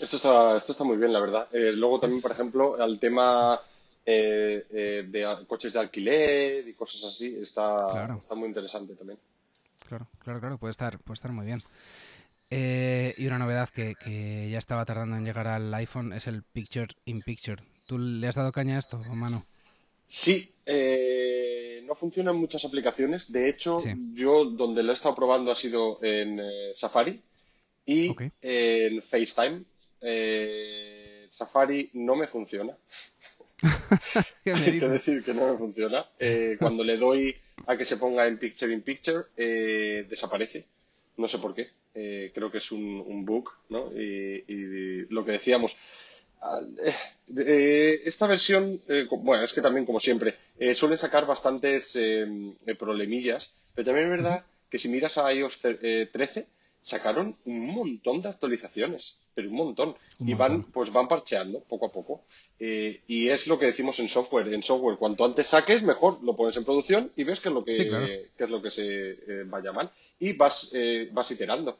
[0.00, 1.48] Esto está, esto está muy bien, la verdad.
[1.52, 3.60] Eh, luego también, por ejemplo, al tema
[4.04, 7.76] de coches de alquiler y cosas así, está,
[8.18, 9.18] está muy interesante también.
[9.88, 11.62] Claro, claro, claro, puede estar, puede estar muy bien.
[12.50, 16.88] Eh, y una novedad que, ya estaba tardando en llegar al iPhone es el Picture
[17.04, 17.62] in Picture.
[17.86, 19.42] ¿Tú le has dado caña a esto, mano?
[20.06, 23.30] Sí, eh, no funciona en muchas aplicaciones.
[23.32, 23.82] De hecho,
[24.14, 27.20] yo donde lo he estado probando ha sido en eh, Safari
[27.84, 29.64] y en FaceTime.
[31.30, 32.74] Safari no me funciona.
[34.46, 36.06] Hay que decir que no me funciona.
[36.58, 40.64] cuando le doy a que se ponga en Picture in Picture, desaparece.
[41.18, 41.68] No sé por qué.
[41.94, 43.90] Eh, creo que es un, bug, ¿no?
[43.92, 46.26] Y, lo que decíamos,
[46.84, 46.94] eh,
[47.36, 48.80] eh, esta versión,
[49.20, 50.36] bueno, es que también como siempre,
[50.74, 51.98] suelen sacar bastantes
[52.78, 56.46] problemillas, pero también es verdad que si miras a iOS 13,
[56.80, 59.96] sacaron un montón de actualizaciones, pero un montón.
[60.20, 62.24] y van, pues van parcheando poco a poco.
[62.58, 64.52] Eh, y es lo que decimos en software.
[64.52, 67.64] En software, cuanto antes saques, mejor lo pones en producción y ves qué es lo
[67.64, 69.92] que, es lo que se eh, va a llamar.
[70.18, 71.78] Y vas, eh, vas iterando.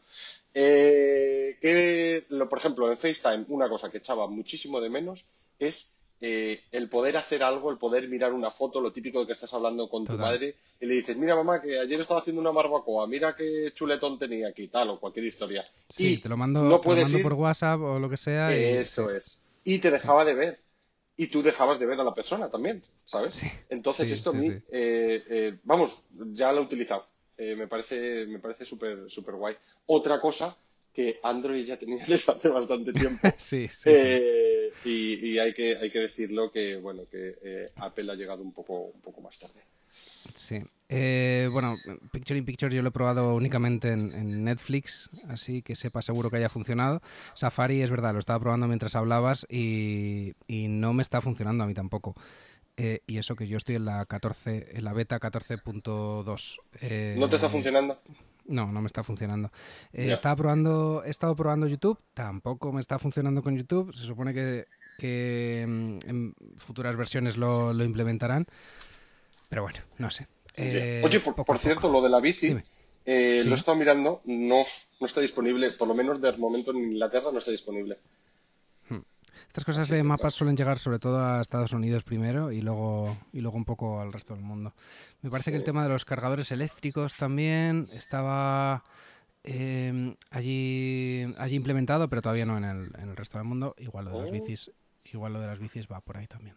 [0.53, 5.27] que, lo, por ejemplo, en FaceTime, una cosa que echaba muchísimo de menos
[5.59, 9.33] es eh, el poder hacer algo, el poder mirar una foto, lo típico de que
[9.35, 12.51] estás hablando con tu madre y le dices, mira mamá, que ayer estaba haciendo una
[12.51, 15.65] barbacoa, mira qué chuletón tenía aquí, tal, o cualquier historia.
[15.89, 18.53] Sí, y te lo mando, por WhatsApp o lo que sea.
[18.55, 19.45] Eso es.
[19.63, 20.61] Y te dejaba de ver.
[21.17, 23.43] Y tú dejabas de ver a la persona también, ¿sabes?
[23.69, 24.63] Entonces esto a mí, eh,
[25.29, 27.05] eh, vamos, ya lo he utilizado.
[27.37, 29.57] me parece me parece súper super guay.
[29.87, 30.57] Otra cosa
[30.93, 33.29] que Android ya tenía desde hace bastante tiempo.
[33.39, 33.91] sí, sí,
[34.85, 38.81] y, hay, que, hay que decirlo que, bueno, que eh, Apple ha llegado un poco,
[38.81, 39.61] un poco más tarde.
[40.35, 40.63] Sí.
[40.91, 41.77] Eh, bueno,
[42.13, 46.39] Picture in Picture yo lo he probado únicamente en, Netflix, así que sepa seguro que
[46.39, 47.03] haya funcionado.
[47.35, 51.75] Safari es verdad, lo estaba probando mientras hablabas y, no me está funcionando a mí
[51.75, 52.15] tampoco.
[52.77, 56.59] Eh, y eso que yo estoy en la 14, en la beta 14.2.
[56.81, 58.01] Eh, ¿No te está funcionando?
[58.49, 59.53] No, no me está funcionando.
[59.93, 63.95] estaba probando, he estado probando YouTube, tampoco me está funcionando con YouTube.
[63.95, 68.47] Se supone que, mm, en futuras versiones lo, lo implementarán.
[69.49, 70.27] Pero bueno, no sé.
[70.57, 72.57] Eh, Oye, por, cierto, lo de la bici,
[73.07, 74.65] eh, lo he estado mirando, no,
[75.01, 77.99] no está disponible, por lo menos de momento en Inglaterra no está disponible.
[79.47, 83.41] Estas cosas de mapas suelen llegar sobre todo a Estados Unidos primero y luego, y
[83.41, 84.75] luego un poco al resto del mundo.
[85.23, 88.83] Me parece que el tema de los cargadores eléctricos también estaba
[89.45, 93.75] eh, allí, allí implementado, pero todavía no en el, en el resto del mundo.
[93.79, 94.33] Igual lo de las oh.
[94.33, 94.71] bicis,
[95.13, 96.57] igual lo de las bicis va por ahí también.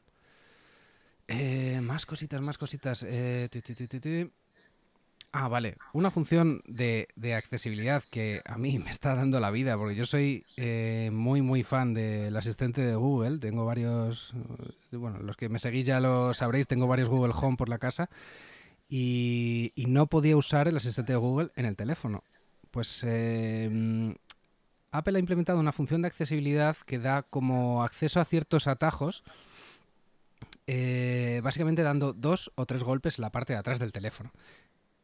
[1.28, 3.04] Eh, más cositas, más cositas.
[3.08, 3.48] Eh,
[5.32, 5.78] ah, vale.
[5.94, 10.46] Una función de, accesibilidad que a mí me está dando la vida, porque yo soy
[10.58, 13.40] eh, muy, muy fan del asistente de Google.
[13.40, 14.34] Tengo varios,
[14.92, 18.10] bueno, los que me seguís ya lo sabréis, tengo varios Google Home por la casa.
[18.90, 22.24] Y, no podía usar el asistente de Google en el teléfono.
[22.72, 29.24] Pues Apple ha implementado una función de accesibilidad que da como acceso a ciertos atajos
[30.68, 34.32] eh, básicamente dando dos o tres golpes en la parte de atrás del teléfono.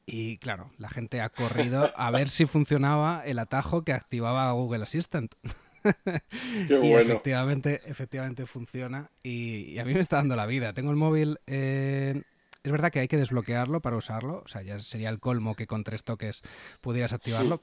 [0.09, 4.83] Y claro, la gente ha corrido a ver si funcionaba el atajo que activaba Google
[4.83, 5.35] Assistant.
[6.69, 10.73] y efectivamente, efectivamente funciona y, a mí me está dando la vida.
[10.73, 11.39] Tengo el móvil...
[11.45, 12.23] Eh,
[12.63, 15.67] es verdad que hay que desbloquearlo para usarlo, o sea, ya sería el colmo que
[15.67, 16.41] con tres toques
[16.81, 17.61] pudieras activarlo,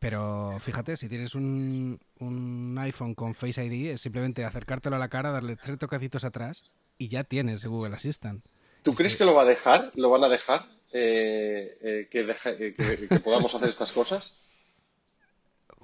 [0.00, 5.08] pero fíjate, si tienes un, un, iPhone con Face ID, es simplemente acercártelo a la
[5.08, 6.64] cara, darle tres toquecitos atrás
[6.98, 8.44] y ya tienes Google Assistant.
[8.82, 9.24] ¿Tú crees que...
[9.24, 9.92] lo va a dejar?
[9.94, 10.66] ¿Lo van a dejar?
[10.92, 12.74] Eh, eh, eh,
[13.08, 14.38] que, podamos hacer estas cosas?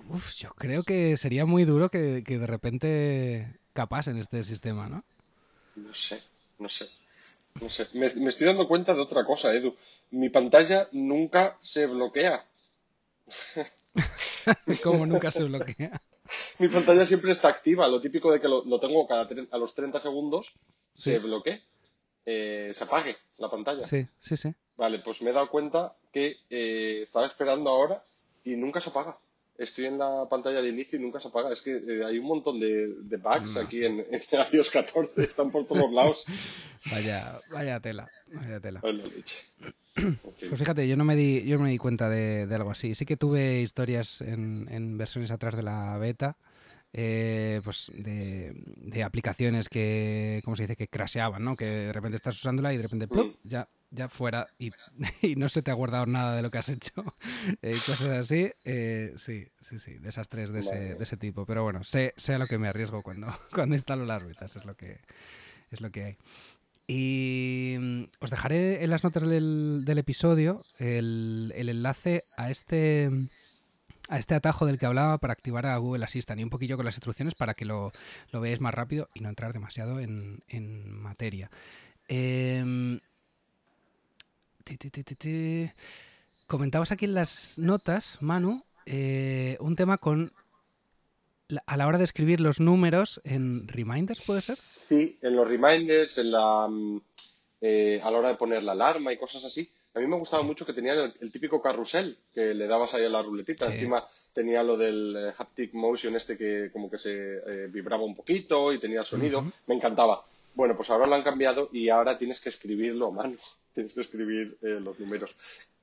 [0.09, 5.05] Uf, yo creo que sería muy duro que, de repente capasen este sistema, ¿no?
[5.77, 6.21] No sé,
[6.59, 6.89] no sé.
[7.61, 7.89] No sé.
[7.93, 9.77] Me, me, estoy dando cuenta de otra cosa, Edu.
[10.11, 12.45] Mi pantalla nunca se bloquea.
[14.83, 16.01] ¿Cómo nunca se bloquea?
[16.59, 17.89] Mi pantalla siempre está activa.
[17.89, 20.61] Lo típico de que lo, tengo cada a los 30 segundos
[20.95, 21.63] se bloquee,
[22.25, 23.83] eh, se apague la pantalla.
[23.83, 24.55] Sí, sí, sí.
[24.77, 28.03] Vale, pues me he dado cuenta que eh, estaba esperando ahora
[28.45, 29.17] y nunca se apaga.
[29.57, 31.53] Estoy en la pantalla de inicio y nunca se apaga.
[31.53, 34.21] Es que eh, hay un montón de, bugs aquí en, en,
[34.53, 36.25] iOS 14, están por todos lados.
[36.91, 38.83] Vaya, vaya tela, vaya tela.
[39.95, 42.97] Pues fíjate, yo no me di, yo no me di cuenta de, algo así.
[42.97, 46.37] Sí que tuve historias en, en versiones atrás de la beta
[46.97, 50.77] eh, pues de, aplicaciones que, ¿cómo se dice?
[50.77, 51.57] Que crasheaban, ¿no?
[51.57, 53.37] Que de repente estás usándola y de repente ¡plup!
[53.43, 56.93] ya, ya fuera y, no se te ha guardado nada de lo que has hecho.
[57.63, 58.49] eh, cosas así.
[58.65, 61.45] Eh, sí, sí, sí, desastres de ese, de ese tipo.
[61.47, 64.65] Pero bueno, sé, sé a lo que me arriesgo cuando, cuando instalo las ruedas, es
[64.65, 65.01] lo que,
[65.73, 66.17] es lo que hay.
[66.87, 73.11] Y mm, os dejaré en las notas del, del episodio el, el enlace a este
[74.09, 76.85] a este atajo del que hablaba para activar a Google Assistant y un poquillo con
[76.85, 77.93] las instrucciones para que lo,
[78.33, 80.43] veáis más rápido y no entrar demasiado en,
[80.91, 81.51] materia.
[82.09, 83.01] Em,
[86.47, 90.33] comentabas aquí en las notas, Manu, eh, un tema con
[91.67, 94.57] a la hora de escribir los números en reminders, ¿puede ser?
[94.57, 97.01] Sí, en los reminders, en la, mm,
[97.67, 99.67] eh, a la hora de poner la alarma y cosas así.
[99.95, 103.09] A mí me gustaba mucho que tenía el, típico carrusel que le dabas ahí a
[103.09, 103.73] la ruletita.
[103.73, 108.15] Encima tenía lo del eh, haptic motion este que como que se eh, vibraba un
[108.15, 109.43] poquito y tenía sonido.
[109.67, 110.27] Me encantaba.
[110.55, 113.37] Bueno, pues ahora lo han cambiado y ahora tienes que escribirlo a mano.
[113.73, 115.35] Tienes que escribir eh, los números.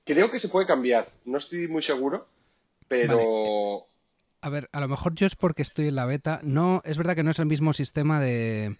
[0.05, 1.11] Creo que se puede cambiar.
[1.25, 2.27] No estoy muy seguro,
[2.87, 3.87] pero...
[4.39, 6.39] A ver, a lo mejor yo es porque estoy en la beta.
[6.43, 8.77] No, es verdad que no es el mismo sistema de,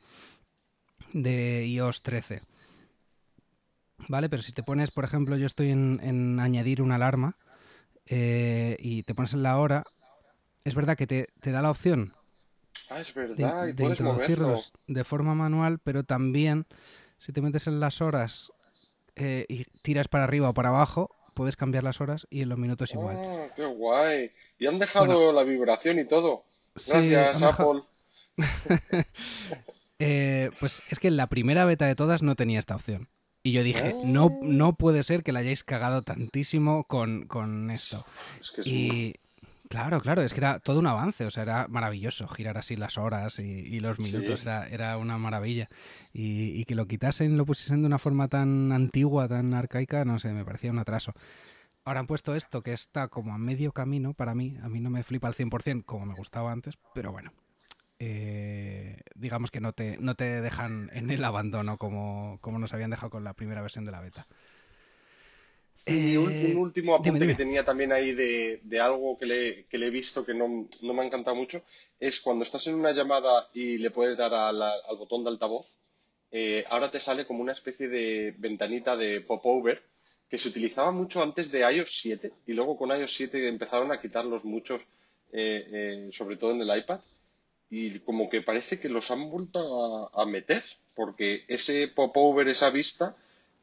[1.13, 2.41] de iOS 13.
[4.07, 4.29] ¿Vale?
[4.29, 7.37] Pero si te pones, por ejemplo, yo estoy en, añadir una alarma
[8.05, 9.83] eh, y te pones en la hora,
[10.63, 12.13] es verdad que te, da la opción
[12.89, 16.65] ah, es verdad, de, introducirlos de forma manual, pero también
[17.17, 18.51] si te metes en las horas
[19.15, 22.57] eh, y tiras para arriba o para abajo, puedes cambiar las horas y en los
[22.57, 23.17] minutos igual.
[23.19, 24.31] Ah, ¡Qué guay!
[24.57, 26.45] Y han dejado la vibración y todo.
[26.75, 27.83] Gracias, Apple.
[30.03, 33.07] Eh, pues es que en la primera beta de todas no tenía esta opción.
[33.43, 38.05] Y yo dije, no, no puede ser que la hayáis cagado tantísimo con, esto.
[38.65, 39.15] y
[39.71, 42.97] Claro, claro, es que era todo un avance, o sea, era maravilloso girar así las
[42.97, 45.69] horas y, los minutos, era, era, una maravilla.
[46.11, 50.33] Y, que lo quitasen, lo pusiesen de una forma tan antigua, tan arcaica, no sé,
[50.33, 51.13] me parecía un atraso.
[51.85, 54.89] Ahora han puesto esto que está como a medio camino para mí, a mí no
[54.89, 57.31] me flipa al 100% como me gustaba antes, pero bueno,
[58.03, 62.89] eh, digamos que no te, no te dejan en el abandono como, como nos habían
[62.89, 64.25] dejado con la primera versión de la beta.
[65.85, 70.25] Y un, eh, último apunte que tenía también ahí de, algo que le, he visto
[70.25, 71.63] que no, me ha encantado mucho
[71.99, 75.77] es cuando estás en una llamada y le puedes dar al botón de altavoz,
[76.31, 79.83] eh, ahora te sale como una especie de ventanita de popover
[80.27, 84.01] que se utilizaba mucho antes de iOS 7 y luego con iOS 7 empezaron a
[84.01, 84.87] quitarlos muchos,
[85.31, 86.99] eh, sobre todo en el iPad
[87.71, 90.61] y como que parece que los han vuelto a, a meter
[90.93, 93.15] porque ese popover, esa vista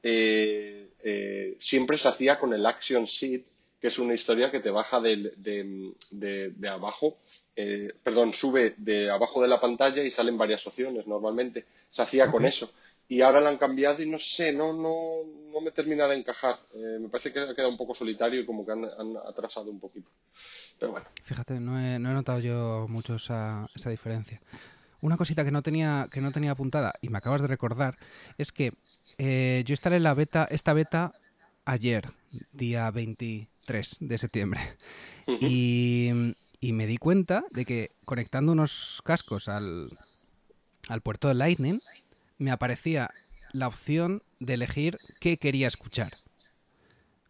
[0.03, 3.44] eh, eh, siempre se hacía con el Action Sheet,
[3.81, 7.18] que es una historia que te baja de, de, abajo,
[7.55, 11.66] eh, perdón, sube de abajo de la pantalla y salen varias opciones normalmente.
[11.90, 12.68] Se hacía con eso.
[13.09, 16.57] Y ahora lo han cambiado y no sé, no, no, no me termina de encajar.
[16.75, 18.85] me parece que ha quedado un poco solitario y como que han,
[19.27, 20.11] atrasado un poquito.
[20.79, 21.07] Pero bueno.
[21.25, 24.40] Fíjate, no he, no he notado yo mucho esa, esa diferencia.
[25.01, 27.97] Una cosita que no tenía que no tenía apuntada y me acabas de recordar
[28.37, 28.73] es que
[29.16, 31.12] eh, yo instalé la beta, esta beta
[31.64, 32.07] ayer,
[32.53, 34.61] día 23 de septiembre.
[35.27, 36.11] y,
[36.61, 39.97] me di cuenta de que conectando unos cascos al,
[40.88, 41.81] al puerto de Lightning,
[42.38, 43.11] me aparecía
[43.53, 46.12] la opción de elegir qué quería escuchar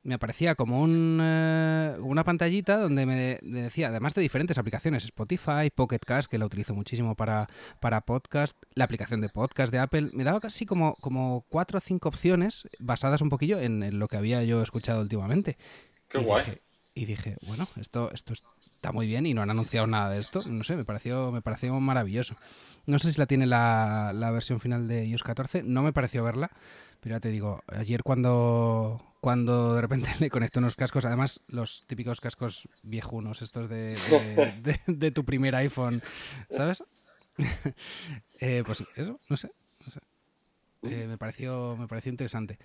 [0.08, 5.70] me aparecía como un, eh, una pantallita donde me, decía, además de diferentes aplicaciones, Spotify,
[5.74, 7.46] Pocket Cast, que la utilizo muchísimo para,
[7.78, 11.80] para podcast, la aplicación de podcast de Apple, me daba casi como, como cuatro o
[11.80, 15.58] cinco opciones basadas un poquillo en, lo que había yo escuchado últimamente.
[16.08, 16.58] Qué guay.
[16.98, 20.42] Y dije, bueno, esto, esto está muy bien y no han anunciado nada de esto.
[20.44, 22.34] No sé, me pareció, me pareció maravilloso.
[22.87, 26.24] No sé si la tiene la, la versión final de iOS 14, no me pareció
[26.24, 26.50] verla,
[27.00, 31.84] pero ya te digo, ayer cuando, cuando de repente le conecto unos cascos, además los
[31.87, 33.96] típicos cascos viejunos, estos de,
[34.88, 36.02] de, tu primer iPhone,
[36.50, 36.82] ¿sabes?
[38.40, 39.50] Eh, pues eso, no sé.
[40.82, 42.58] Eh, me, pareció, me pareció interesante.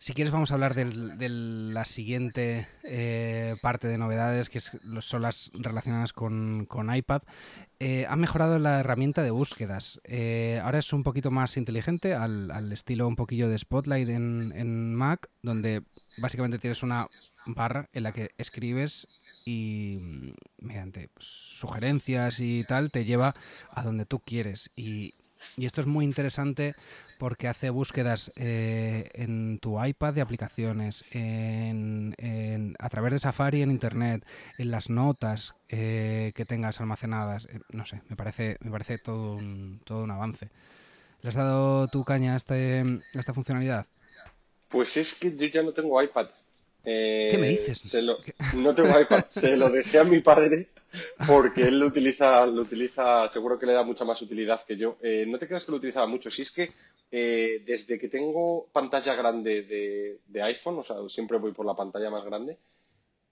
[0.00, 5.50] Si quieres vamos a hablar de la siguiente eh, parte de novedades, que son las
[5.54, 7.22] relacionadas con, iPad.
[7.80, 10.00] Eh, ha mejorado la herramienta de búsquedas.
[10.04, 15.30] Eh, ahora es un poquito más inteligente, al, estilo un poquillo de Spotlight en, Mac,
[15.42, 15.82] donde
[16.18, 17.08] básicamente tienes una
[17.46, 19.08] barra en la que escribes
[19.44, 23.34] y mm, mediante pues, sugerencias y tal te lleva
[23.72, 24.70] a donde tú quieres.
[24.76, 25.14] Y,
[25.58, 26.74] y esto es muy interesante
[27.18, 32.14] porque hace búsquedas eh, en tu iPad de aplicaciones, en,
[32.78, 34.24] a través de Safari en Internet,
[34.56, 37.46] en las notas eh, que tengas almacenadas.
[37.46, 40.48] Eh, no sé, me parece, me parece todo un, todo un avance.
[41.22, 43.86] ¿Le has dado tu caña a, este, a esta funcionalidad?
[44.68, 46.28] Pues es que yo ya no tengo iPad.
[46.84, 47.96] ¿Qué me dices?
[48.54, 50.68] no tengo iPad, se lo dejé a mi padre
[51.26, 54.96] porque él lo utiliza, lo utiliza, seguro que le da mucha más utilidad que yo.
[55.26, 56.70] no te creas que lo utilizaba mucho, si es que
[57.10, 59.62] eh, desde que tengo pantalla grande
[60.26, 62.58] de, iPhone, o sea, siempre voy por la pantalla más grande,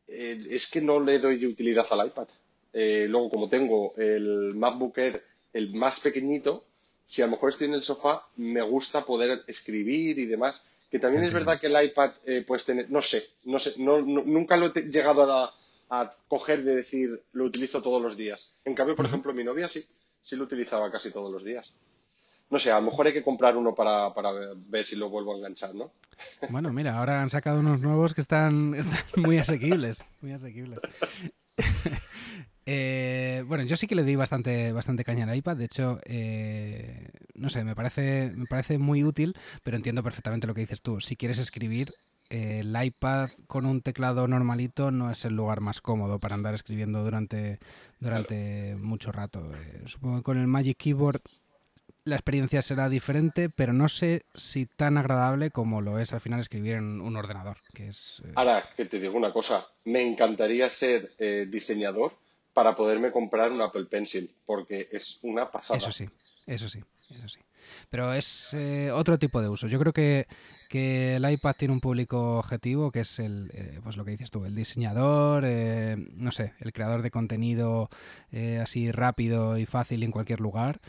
[0.08, 2.28] eh, es que no le doy utilidad al iPad.
[2.72, 6.64] Eh, luego, como tengo el MacBook Air, el más pequeñito,
[7.04, 10.64] si a lo mejor estoy en el sofá, me gusta poder escribir y demás.
[10.90, 12.12] Que también es verdad que el iPad
[12.46, 15.54] puedes tener, no sé, no sé, nunca lo he llegado a,
[15.90, 18.60] a, coger de decir lo utilizo todos los días.
[18.64, 19.84] En cambio, por ejemplo, mi novia sí,
[20.22, 21.74] sí lo utilizaba casi todos los días
[22.50, 24.12] no sé, a lo mejor hay que comprar uno para,
[24.68, 25.90] ver si lo vuelvo a enganchar, ¿no?
[26.50, 28.74] Bueno, mira, ahora han sacado unos nuevos que están,
[29.16, 30.78] muy asequibles, muy asequibles.
[32.66, 35.56] Eh, bueno, yo sí que le di bastante, bastante caña al iPad.
[35.56, 40.54] De hecho, eh, no sé, me parece, me parece muy útil, pero entiendo perfectamente lo
[40.54, 41.00] que dices tú.
[41.00, 41.92] Si quieres escribir,
[42.28, 46.54] eh, el iPad con un teclado normalito no es el lugar más cómodo para andar
[46.54, 47.60] escribiendo durante,
[48.00, 49.48] durante mucho rato.
[49.86, 51.22] supongo que con el Magic Keyboard
[52.06, 56.38] la experiencia será diferente, pero no sé si tan agradable como lo es al final
[56.38, 57.56] escribir en un ordenador.
[57.74, 62.12] Que es, eh, Ahora, que te digo una cosa, me encantaría ser eh, diseñador
[62.56, 65.76] para poderme comprar un Apple Pencil, porque es una pasada.
[65.78, 66.08] Eso sí,
[66.46, 66.80] eso sí,
[67.10, 67.40] eso sí.
[67.90, 69.66] Pero es eh, otro tipo de uso.
[69.66, 70.26] Yo creo que,
[70.70, 73.52] que, el iPad tiene un público objetivo que es el,
[73.84, 77.90] pues lo que dices tú, el diseñador, no sé, el creador de contenido
[78.62, 80.80] así rápido y fácil en cualquier lugar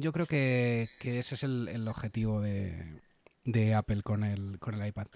[0.00, 5.06] yo creo que, ese es el, objetivo de, Apple con el, con el iPad.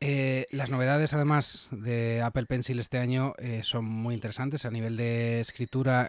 [0.00, 4.64] Eh, las novedades, además, de Apple Pencil este año eh, son muy interesantes.
[4.64, 6.08] A nivel de escritura,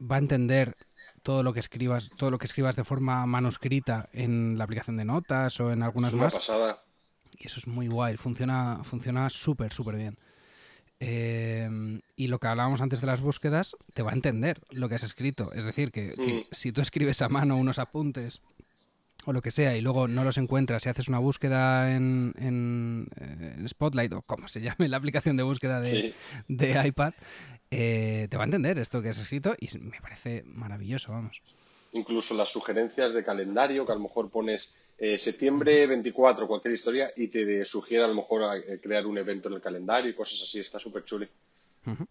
[0.00, 0.76] va a entender
[1.22, 5.04] todo lo que escribas, todo lo que escribas de forma manuscrita en la aplicación de
[5.04, 6.34] notas o en algunas Es una más.
[6.34, 6.82] pasada.
[7.38, 8.16] Y eso es muy guay.
[8.16, 10.18] Funciona, funciona súper, súper bien.
[11.02, 14.96] Eh, y lo que hablábamos antes de las búsquedas, te va a entender lo que
[14.96, 15.50] has escrito.
[15.54, 16.54] Es decir, que, que Mm.
[16.54, 18.42] si tú escribes a mano unos apuntes
[19.26, 23.08] o lo que sea y luego no los encuentras y haces una búsqueda en, en,
[23.20, 26.14] eh, en Spotlight o como se llame la aplicación de búsqueda de, Sí.
[26.48, 27.12] de iPad,
[27.70, 31.40] eh, te va a entender esto que has escrito y me parece maravilloso, vamos.
[31.92, 37.10] Incluso las sugerencias de calendario, que a lo mejor pones eh, septiembre 24, cualquier historia,
[37.16, 40.40] y te sugiere a lo mejor eh, crear un evento en el calendario y cosas
[40.42, 40.60] así.
[40.60, 41.28] Está súper chuli.
[41.86, 42.06] Ujú.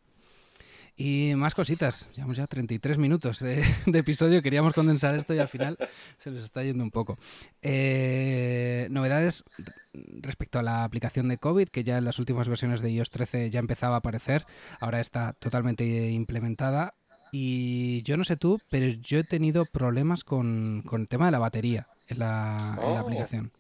[1.02, 2.12] Y más cositas.
[2.14, 4.42] Llevamos ya 33 minutos de, de episodio.
[4.42, 5.78] Queríamos condensar esto y al final
[6.18, 7.18] se nos está yendo un poco.
[7.62, 9.46] Eh, novedades
[9.94, 13.50] respecto a la aplicación de COVID, que ya en las últimas versiones de iOS 13
[13.50, 14.46] ya empezaba a aparecer.
[14.82, 16.96] Ahora está totalmente implementada.
[17.32, 21.32] Y yo no sé tú, pero yo he tenido problemas con, con el tema de
[21.32, 22.98] la batería en la, en la Oh.
[22.98, 23.52] aplicación.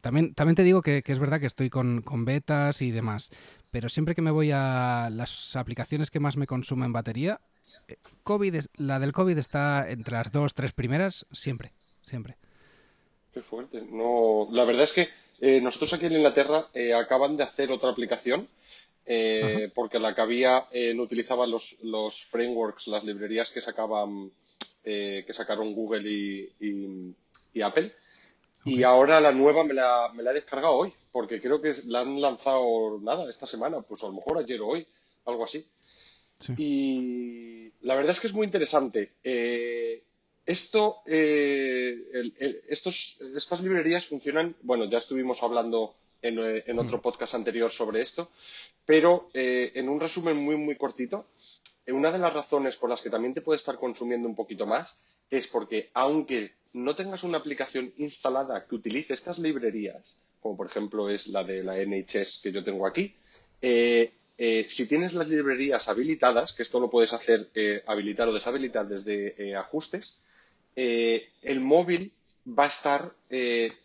[0.00, 3.30] También, también te digo que, que es verdad que estoy con, con betas y demás,
[3.70, 7.40] pero siempre que me voy a las aplicaciones que más me consumen batería,
[7.88, 11.72] eh, COVID es- la del COVID está entre las dos, tres primeras, siempre,
[12.02, 12.36] siempre.
[13.32, 13.82] Qué fuerte.
[13.90, 15.08] No, la verdad es que
[15.40, 18.48] eh, nosotros aquí en Inglaterra eh, acaban de hacer otra aplicación
[19.06, 24.30] eh, porque la que había no utilizaba los, los frameworks, las librerías que sacaban
[24.84, 27.14] eh, que sacaron Google y, y-
[27.54, 27.92] y Apple.
[28.64, 32.00] Y ahora la nueva me la, me la he descargado hoy, porque creo que la
[32.00, 34.86] han lanzado nada esta semana, pues a lo mejor ayer o hoy,
[35.24, 35.66] algo así.
[36.38, 36.52] Sí.
[36.58, 39.12] Y la verdad es que es muy interesante.
[39.24, 40.02] Eh,
[40.46, 46.78] esto, eh, el- el- estos, estas librerías funcionan, bueno, ya estuvimos hablando en, eh, en
[46.78, 48.30] otro podcast anterior sobre esto,
[48.84, 51.26] pero eh, en un resumen muy, muy cortito,
[51.88, 55.04] una de las razones por las que también te puede estar consumiendo un poquito más
[55.30, 61.10] es porque aunque no tengas una aplicación instalada que utilice estas librerías, como por ejemplo
[61.10, 63.14] es la de la NHS que yo tengo aquí,
[63.60, 68.32] eh, eh, si tienes las librerías habilitadas, que esto lo puedes hacer eh, habilitar o
[68.32, 70.24] deshabilitar desde ajustes,
[70.74, 72.12] el móvil
[72.46, 73.12] va a estar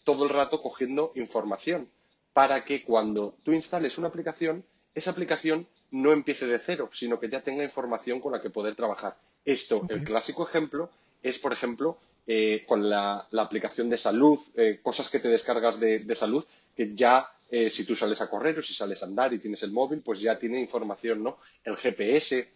[0.06, 1.90] todo el rato cogiendo información
[2.32, 4.64] para que cuando tú instales una aplicación,
[4.94, 8.76] esa aplicación no empiece de cero, sino que ya tenga información con la que poder
[8.76, 9.18] trabajar.
[9.44, 10.90] Esto, el clásico ejemplo,
[11.22, 11.98] es, por ejemplo,
[12.28, 16.44] eh, con la, la aplicación de salud, eh, cosas que te descargas de, de salud,
[16.76, 19.62] que ya eh, si tú sales a correr o si sales a andar y tienes
[19.62, 21.38] el móvil, pues ya tiene información, ¿no?
[21.64, 22.52] El GPS,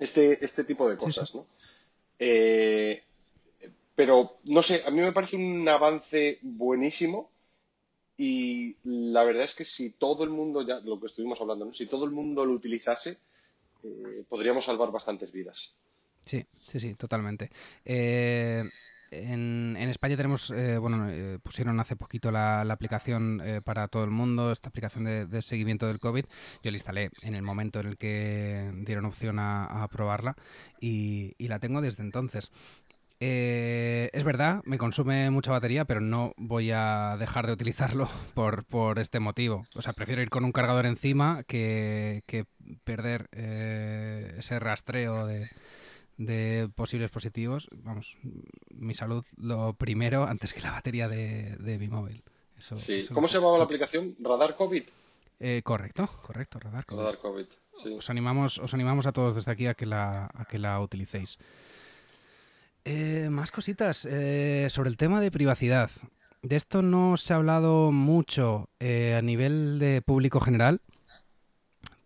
[0.00, 1.46] este, este tipo de cosas, ¿no?
[3.94, 7.30] Pero, no sé, a mí me parece un avance buenísimo
[8.16, 11.74] y la verdad es que si todo el mundo, ya lo que estuvimos hablando, ¿no?
[11.74, 13.18] Si todo el mundo lo utilizase,
[14.28, 15.76] podríamos salvar bastantes vidas.
[16.24, 17.50] Sí, sí, sí, totalmente.
[17.84, 18.64] Eh,
[19.10, 24.04] en, España tenemos, eh, bueno, eh, pusieron hace poquito la, la aplicación eh, para todo
[24.04, 26.24] el mundo, esta aplicación de, seguimiento del COVID.
[26.62, 30.36] Yo la instalé en el momento en el que dieron opción a, probarla
[30.80, 32.52] y, y la tengo desde entonces.
[33.22, 38.64] Eh, es verdad, me consume mucha batería, pero no voy a dejar de utilizarlo por,
[38.64, 39.66] por este motivo.
[39.76, 42.46] O sea, prefiero ir con un cargador encima que, que
[42.84, 45.50] perder eh, ese rastreo de,
[46.20, 47.68] de posibles positivos.
[47.72, 48.16] Vamos,
[48.74, 52.22] mi salud lo primero antes que la batería de, de mi móvil.
[52.58, 53.00] Eso, Sí.
[53.00, 54.14] eso ¿Cómo se llamaba la aplicación?
[54.20, 54.82] ¿Radar COVID?
[55.40, 56.84] Eh, correcto, correcto, Radar.
[56.84, 57.00] COVID.
[57.00, 57.46] Radar COVID,
[57.82, 57.94] sí.
[57.96, 61.38] Os animamos, os animamos a todos desde aquí a que la, a que la utilicéis.
[62.84, 65.90] Eh, más cositas eh, sobre el tema de privacidad.
[66.42, 70.80] De esto no se ha hablado mucho eh, a nivel de público general,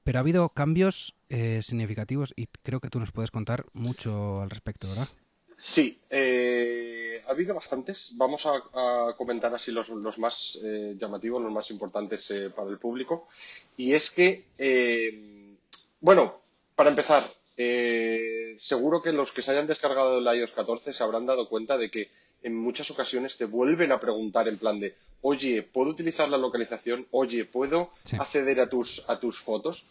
[0.05, 4.51] pero ha habido cambios eh, significativos y creo que tú nos puedes contar mucho al
[4.51, 5.09] respecto, ¿verdad?
[5.57, 8.15] Sí, eh, ha habido bastantes.
[8.17, 12.79] Vamos a, comentar así los, los más eh, llamativos, los más importantes eh, para el
[12.79, 13.29] público.
[13.77, 15.57] Y es que, eh,
[16.01, 16.41] bueno,
[16.75, 21.27] para empezar, eh, seguro que los que se hayan descargado el iOS 14 se habrán
[21.27, 22.11] dado cuenta de que
[22.45, 27.07] en muchas ocasiones te vuelven a preguntar en plan de, oye, ¿puedo utilizar la localización?
[27.11, 28.17] Oye, ¿puedo Sí.
[28.17, 29.87] acceder a tus, a tus fotos?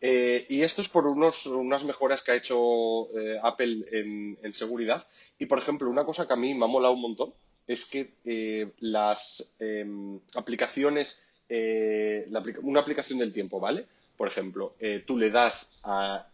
[0.00, 4.52] Eh, y esto es por unos, unas mejoras que ha hecho eh, Apple en, en
[4.52, 5.06] seguridad.
[5.38, 7.32] Y, por ejemplo, una cosa que a mí me ha molado un montón
[7.68, 13.86] es que eh, las em, aplicaciones, eh, la una aplicación del tiempo, ¿vale?
[14.16, 16.26] Por ejemplo, eh, tú le das a-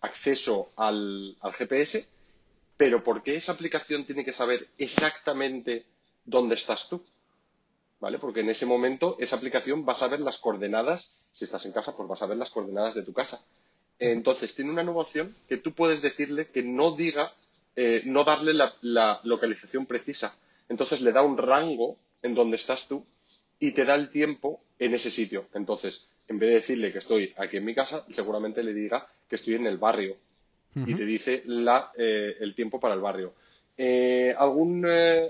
[0.00, 2.08] acceso al, al GPS,
[2.76, 5.84] pero ¿por qué esa aplicación tiene que saber exactamente
[6.24, 7.02] dónde estás tú?
[8.00, 8.18] ¿vale?
[8.18, 11.96] Porque en ese momento esa aplicación vas a ver las coordenadas, si estás en casa,
[11.96, 13.44] pues vas a ver las coordenadas de tu casa.
[13.98, 17.32] Entonces, tiene una nueva opción que tú puedes decirle que no diga,
[17.76, 20.36] eh, no darle la, localización precisa.
[20.68, 23.04] Entonces, le da un rango en donde estás tú
[23.58, 25.46] y te da el tiempo en ese sitio.
[25.54, 29.36] Entonces, en vez de decirle que estoy aquí en mi casa, seguramente le diga que
[29.36, 30.16] estoy en el barrio
[30.76, 33.34] y te dice la, eh, el tiempo para el barrio.
[33.78, 34.86] Eh, algún,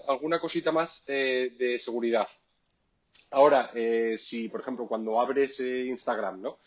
[0.08, 2.28] ¿Alguna cosita más de seguridad?
[3.30, 3.70] Ahora,
[4.16, 6.58] si, por ejemplo, cuando abres Instagram, ¿no?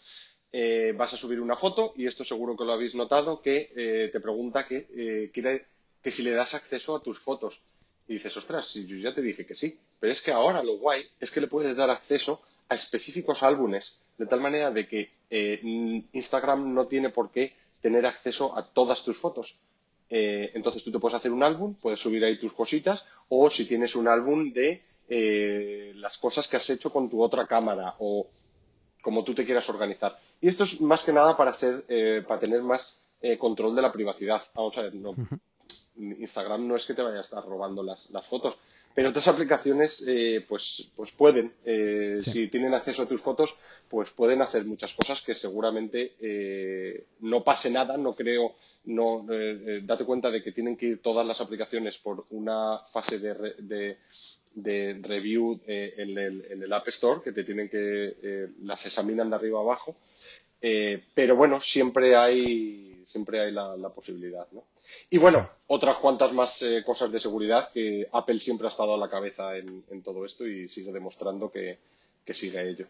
[0.52, 4.10] Eh, vas a subir una foto y esto seguro que lo habéis notado, que eh,
[4.12, 5.68] te pregunta que, eh, quiere,
[6.02, 7.66] que si le das acceso a tus fotos.
[8.08, 10.78] Y dices, ostras, si yo ya te dije que sí, pero es que ahora lo
[10.78, 15.12] guay es que le puedes dar acceso a específicos álbumes, de tal manera de que
[16.14, 19.62] Instagram no tiene por qué tener acceso a todas tus fotos.
[20.10, 23.96] entonces tú te puedes hacer un álbum, puedes subir ahí tus cositas, o si tienes
[23.96, 24.84] un álbum de
[25.96, 28.28] las cosas que has hecho con tu otra cámara, o
[29.02, 30.18] como tú te quieras organizar.
[30.42, 33.82] Y esto es más que nada para ser, eh, para tener más eh, control de
[33.82, 34.42] la privacidad.
[34.56, 35.16] Vamos a ver, no,
[35.98, 38.58] Instagram no es que te vaya a estar robando las, fotos,
[38.94, 41.54] pero otras aplicaciones eh, pues, pues pueden,
[42.20, 43.56] si tienen acceso a tus fotos,
[43.88, 48.54] pues pueden hacer muchas cosas que seguramente no pase nada, no creo,
[48.86, 49.26] no,
[49.84, 53.98] date cuenta de que tienen que ir todas las aplicaciones por una fase de
[54.54, 59.36] de review eh, en, el, App Store, que te tienen que, eh, las examinan de
[59.36, 59.96] arriba abajo.
[60.62, 64.64] Eh, pero bueno, siempre hay, siempre hay la, posibilidad, ¿no?
[65.10, 69.10] Y bueno, otras cuantas más cosas de seguridad que Apple siempre ha estado a la
[69.10, 71.78] cabeza en, todo esto y sigue demostrando que,
[72.34, 72.88] sigue ello.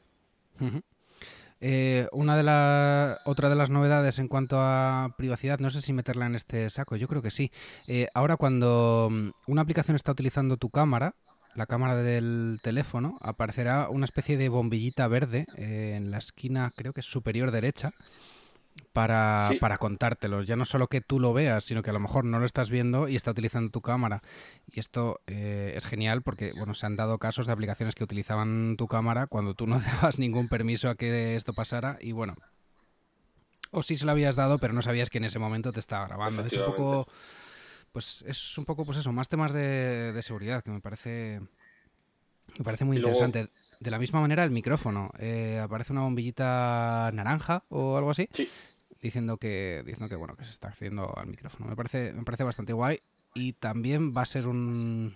[2.11, 6.25] una de las otra de las novedades en cuanto a privacidad, no sé si meterla
[6.25, 7.51] en este saco, yo creo que sí.
[8.13, 11.15] ahora cuando mm, una aplicación está utilizando tu cámara,
[11.55, 16.93] la cámara del teléfono, aparecerá una especie de bombillita verde eh, en la esquina, creo
[16.93, 17.93] que es superior derecha,
[18.93, 20.47] para, para contártelos.
[20.47, 22.69] Ya no solo que tú lo veas, sino que a lo mejor no lo estás
[22.69, 24.21] viendo y está utilizando tu cámara.
[24.71, 28.75] Y esto eh, es genial porque, bueno, se han dado casos de aplicaciones que utilizaban
[28.77, 32.35] tu cámara cuando tú no dabas ningún permiso a que esto pasara y, bueno,
[33.71, 36.07] o sí se lo habías dado, pero no sabías que en ese momento te estaba
[36.07, 36.43] grabando.
[36.43, 37.07] Es un poco
[37.91, 41.41] pues es un poco, pues eso, más temas de, seguridad que me parece,
[42.57, 43.49] me parece muy interesante.
[43.79, 45.11] De la misma manera, el micrófono.
[45.19, 48.27] Eh, aparece una bombillita naranja o algo así.
[49.01, 51.69] Diciendo que, diciendo que bueno, que se está haciendo al micrófono.
[51.69, 52.99] Me parece, me parece bastante guay.
[53.33, 55.15] Y también va a ser un.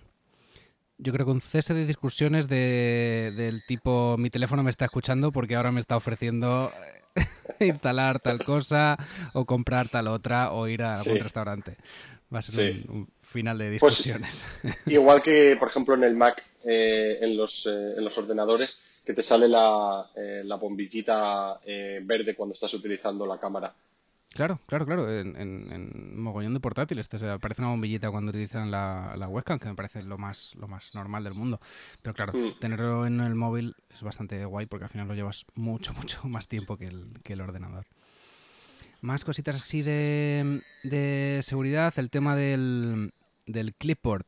[0.96, 5.32] Yo creo que un cese de discusiones de, del tipo mi teléfono me está escuchando
[5.32, 6.70] porque ahora me está ofreciendo
[7.60, 8.96] instalar tal cosa
[9.32, 11.76] o comprar tal otra o ir a algún restaurante.
[12.32, 14.44] Va a ser un, final de pues, discusiones.
[14.86, 19.12] igual que, por ejemplo, en el Mac, eh, en, los, eh, en los ordenadores, que
[19.12, 21.60] te sale la, eh, la bombillita
[22.02, 23.74] verde cuando estás utilizando la cámara.
[24.34, 25.16] Claro, claro, claro.
[25.16, 29.68] En, en, mogollón de portátiles te aparece una bombillita cuando utilizan la, la, webcam, que
[29.68, 31.60] me parece lo más, lo más normal del mundo.
[32.02, 32.58] Pero claro, mm.
[32.58, 36.48] tenerlo en el móvil es bastante guay porque al final lo llevas mucho, mucho más
[36.48, 37.86] tiempo que el, que el ordenador.
[39.04, 43.12] Más cositas así de, seguridad, el tema del,
[43.44, 44.24] del clipboard.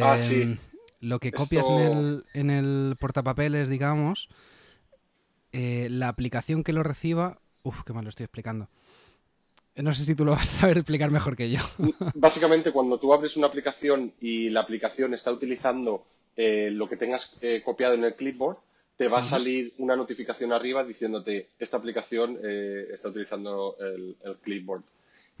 [0.00, 0.42] ah, sí.
[0.42, 0.58] Em,
[1.00, 4.28] lo que copias en, el, en el portapapeles, digamos,
[5.50, 7.40] eh, la aplicación que lo reciba...
[7.64, 8.68] Uf, qué mal lo estoy explicando.
[9.74, 11.58] No sé si tú lo vas a saber explicar mejor que yo.
[12.14, 16.06] Básicamente, cuando tú abres una aplicación y la aplicación está utilizando
[16.36, 18.58] eh, lo que tengas eh, copiado en el clipboard,
[18.96, 24.82] te va a salir una notificación arriba diciéndote esta aplicación eh, está utilizando el, clipboard.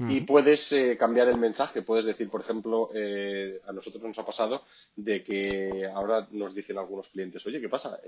[0.08, 1.82] Y puedes eh, cambiar el mensaje.
[1.82, 4.60] Puedes decir, por ejemplo, eh, a nosotros nos ha pasado
[4.96, 8.00] de que ahora nos dicen algunos clientes, oye, ¿qué pasa?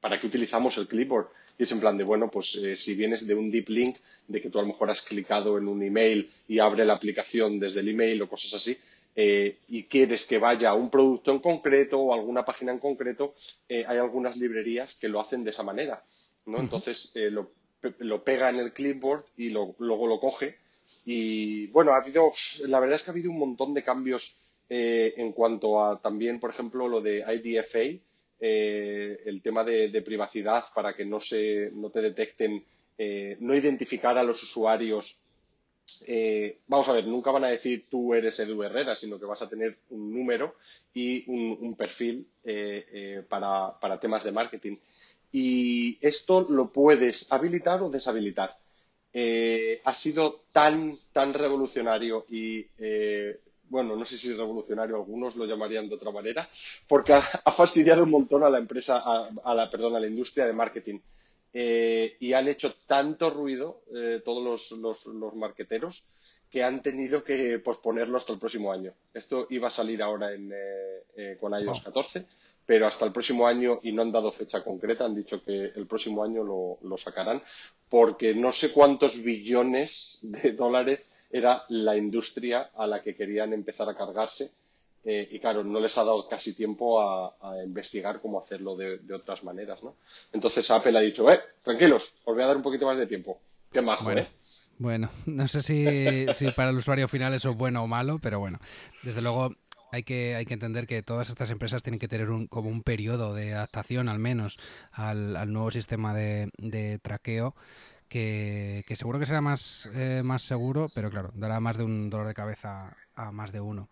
[0.00, 1.26] ¿Para qué utilizamos el clipboard?
[1.58, 3.96] Y es en plan de, bueno, pues si vienes de un deep link,
[4.28, 7.60] de que tú a lo mejor has clicado en un email y abre la aplicación
[7.60, 8.78] desde el email o cosas así,
[9.16, 13.34] eh, y quieres que vaya a un producto en concreto o alguna página en concreto,
[13.68, 16.04] eh, hay algunas librerías que lo hacen de esa manera.
[16.46, 16.58] ¿no?
[16.58, 17.50] Entonces eh, lo,
[18.24, 20.56] pega en el clipboard y luego lo coge.
[21.04, 22.30] Y bueno, ha habido,
[22.66, 26.50] la verdad es que ha habido un montón de cambios en cuanto a también, por
[26.50, 28.00] ejemplo, lo de IDFA,
[28.38, 32.64] el tema de, de, privacidad para que no, se, no te detecten,
[33.40, 35.19] no identificar a los usuarios
[36.06, 39.42] eh, vamos a ver, nunca van a decir tú eres Edu Herrera, sino que vas
[39.42, 40.56] a tener un número
[40.94, 44.76] y un, perfil eh, eh, para, temas de marketing.
[45.32, 48.58] Y esto lo puedes habilitar o deshabilitar.
[49.84, 52.66] ha sido tan, tan revolucionario y
[53.70, 56.48] bueno, no sé si revolucionario, algunos lo llamarían de otra manera,
[56.88, 57.22] porque ha,
[57.52, 60.98] fastidiado un montón a la empresa, a, la, perdón, a la industria de marketing.
[61.52, 66.04] Eh, y han hecho tanto ruido eh, todos los, los, marqueteros
[66.48, 68.92] que han tenido que posponerlo hasta el próximo año.
[69.14, 72.26] Esto iba a salir ahora en, eh, con iOS 14,
[72.66, 75.86] pero hasta el próximo año y no han dado fecha concreta, han dicho que el
[75.86, 77.42] próximo año lo, lo sacarán,
[77.88, 83.88] porque no sé cuántos billones de dólares era la industria a la que querían empezar
[83.88, 84.50] a cargarse.
[85.04, 87.34] Eh, y claro, no les ha dado casi tiempo a,
[87.64, 89.96] investigar cómo hacerlo de, otras maneras, ¿no?
[90.32, 93.40] Entonces Apple ha dicho, eh, tranquilos, os voy a dar un poquito más de tiempo.
[93.72, 94.20] Qué majo, bueno.
[94.20, 94.28] ¿eh?
[94.78, 98.40] Bueno, no sé si, si, para el usuario final eso es bueno o malo, pero
[98.40, 98.58] bueno,
[99.02, 99.54] desde luego
[99.90, 102.82] hay que, hay que entender que todas estas empresas tienen que tener un, como un
[102.82, 104.58] periodo de adaptación al menos
[104.92, 107.54] al, nuevo sistema de, de traqueo
[108.10, 112.26] que, seguro que será más, eh, más seguro, pero claro, dará más de un dolor
[112.26, 113.88] de cabeza a más de uno.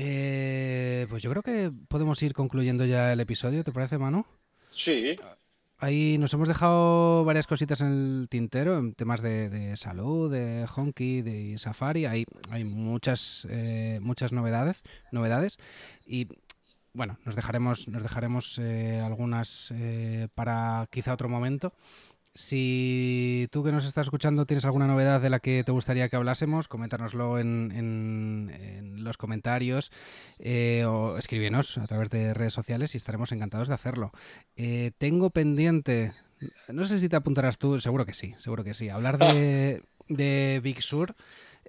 [0.00, 4.24] Eh, pues yo creo que podemos ir concluyendo ya el episodio, ¿te parece, Manu?
[4.70, 5.16] Sí.
[5.78, 11.22] Ahí nos hemos dejado varias cositas en el tintero, en temas de, salud, de Honky,
[11.22, 12.06] de Safari.
[12.06, 15.58] Hay, hay muchas, eh, muchas novedades, novedades.
[16.06, 16.28] Y
[16.92, 19.72] bueno, nos dejaremos, nos dejaremos algunas
[20.34, 21.72] para quizá otro momento.
[22.38, 26.14] Si tú que nos estás escuchando tienes alguna novedad de la que te gustaría que
[26.14, 29.90] hablásemos, coméntanoslo en, los comentarios
[30.38, 34.12] eh, o escríbenos a través de redes sociales y estaremos encantados de hacerlo.
[34.54, 36.12] Eh, tengo pendiente,
[36.68, 40.60] no sé si te apuntarás tú, seguro que sí, seguro que sí, hablar de, de
[40.62, 41.16] Big Sur.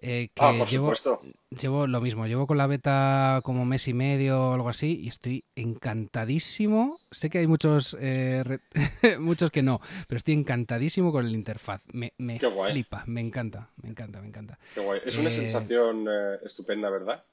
[0.01, 1.21] Eh, ah, por llevo, supuesto.
[1.49, 5.09] llevo lo mismo, llevo con la beta como mes y medio o algo así y
[5.09, 6.97] estoy encantadísimo.
[7.11, 8.59] Sé que hay muchos eh,
[9.19, 11.81] muchos que no, pero estoy encantadísimo con el interfaz.
[11.91, 14.59] Me, me flipa, me encanta, me encanta, me encanta.
[14.73, 15.01] Qué guay.
[15.05, 16.07] Es una eh, sensación
[16.43, 17.23] estupenda, ¿verdad?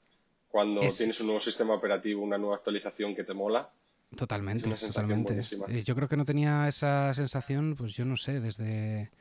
[0.49, 3.69] Cuando tienes un nuevo sistema operativo, una nueva actualización que te mola.
[4.15, 5.41] Totalmente, totalmente.
[5.83, 9.11] Yo creo que no tenía esa sensación, pues yo no sé, desde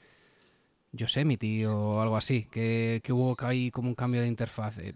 [0.93, 4.79] Yosemite o algo así, que, que hubo ahí como un cambio de interfaz.
[4.79, 4.95] Eh,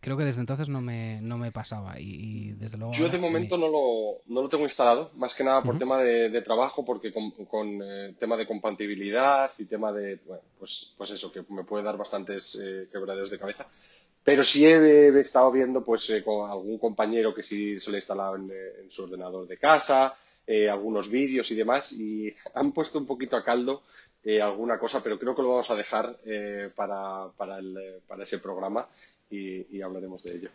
[0.00, 2.92] creo que desde entonces no me, no me pasaba y, desde luego...
[2.94, 6.42] Yo de momento no, lo, no lo tengo instalado, más que nada por tema de,
[6.42, 11.32] trabajo, porque con, con eh, tema de compatibilidad y tema de, bueno, pues, pues eso,
[11.32, 13.68] que me puede dar bastantes eh, quebraderos de cabeza.
[14.24, 18.36] Pero sí he, estado viendo pues con algún compañero que sí se lo ha instalado
[18.36, 20.14] en, en su ordenador de casa,
[20.70, 23.82] algunos vídeos y demás, y han puesto un poquito a caldo
[24.24, 28.00] eh, alguna cosa, pero creo que lo vamos a dejar eh, para, para, el, eh,
[28.06, 28.86] para, ese programa
[29.30, 30.50] y, hablaremos de ello.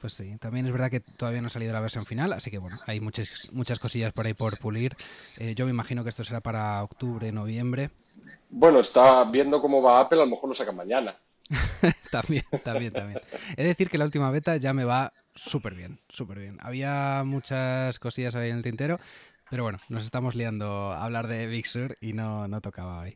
[0.00, 2.58] Pues sí, también es verdad que todavía no ha salido la versión final, así que
[2.58, 4.96] bueno, hay muchas, muchas cosillas por ahí por pulir.
[5.54, 7.90] yo me imagino que esto será para octubre, noviembre.
[8.50, 11.16] Bueno, está viendo cómo va Apple, a lo mejor lo sacan mañana.
[12.10, 13.20] también, también, también.
[13.56, 16.58] Es decir que la última beta ya me va súper bien, súper bien.
[16.60, 18.98] Había muchas cosillas ahí en el tintero,
[19.52, 23.14] pero bueno, nos estamos liando a hablar de Big Sur y no, no tocaba hoy.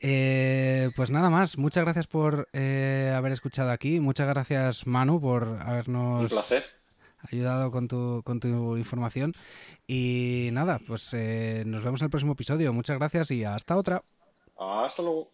[0.00, 4.00] Eh, pues nada más, muchas gracias por eh, haber escuchado aquí.
[4.00, 6.32] Muchas gracias, Manu, por habernos
[7.30, 9.32] ayudado con tu, con tu información.
[9.86, 12.72] Y nada, pues eh, nos vemos en el próximo episodio.
[12.72, 14.02] Muchas gracias y hasta otra.
[14.58, 15.28] Hasta luego.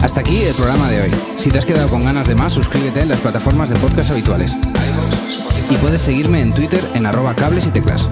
[0.00, 1.10] Hasta aquí el programa de hoy.
[1.36, 4.54] Si te has quedado con ganas de más, suscríbete en las plataformas de podcast habituales.
[5.68, 8.08] Y puedes seguirme en Twitter en arroba cables y teclas.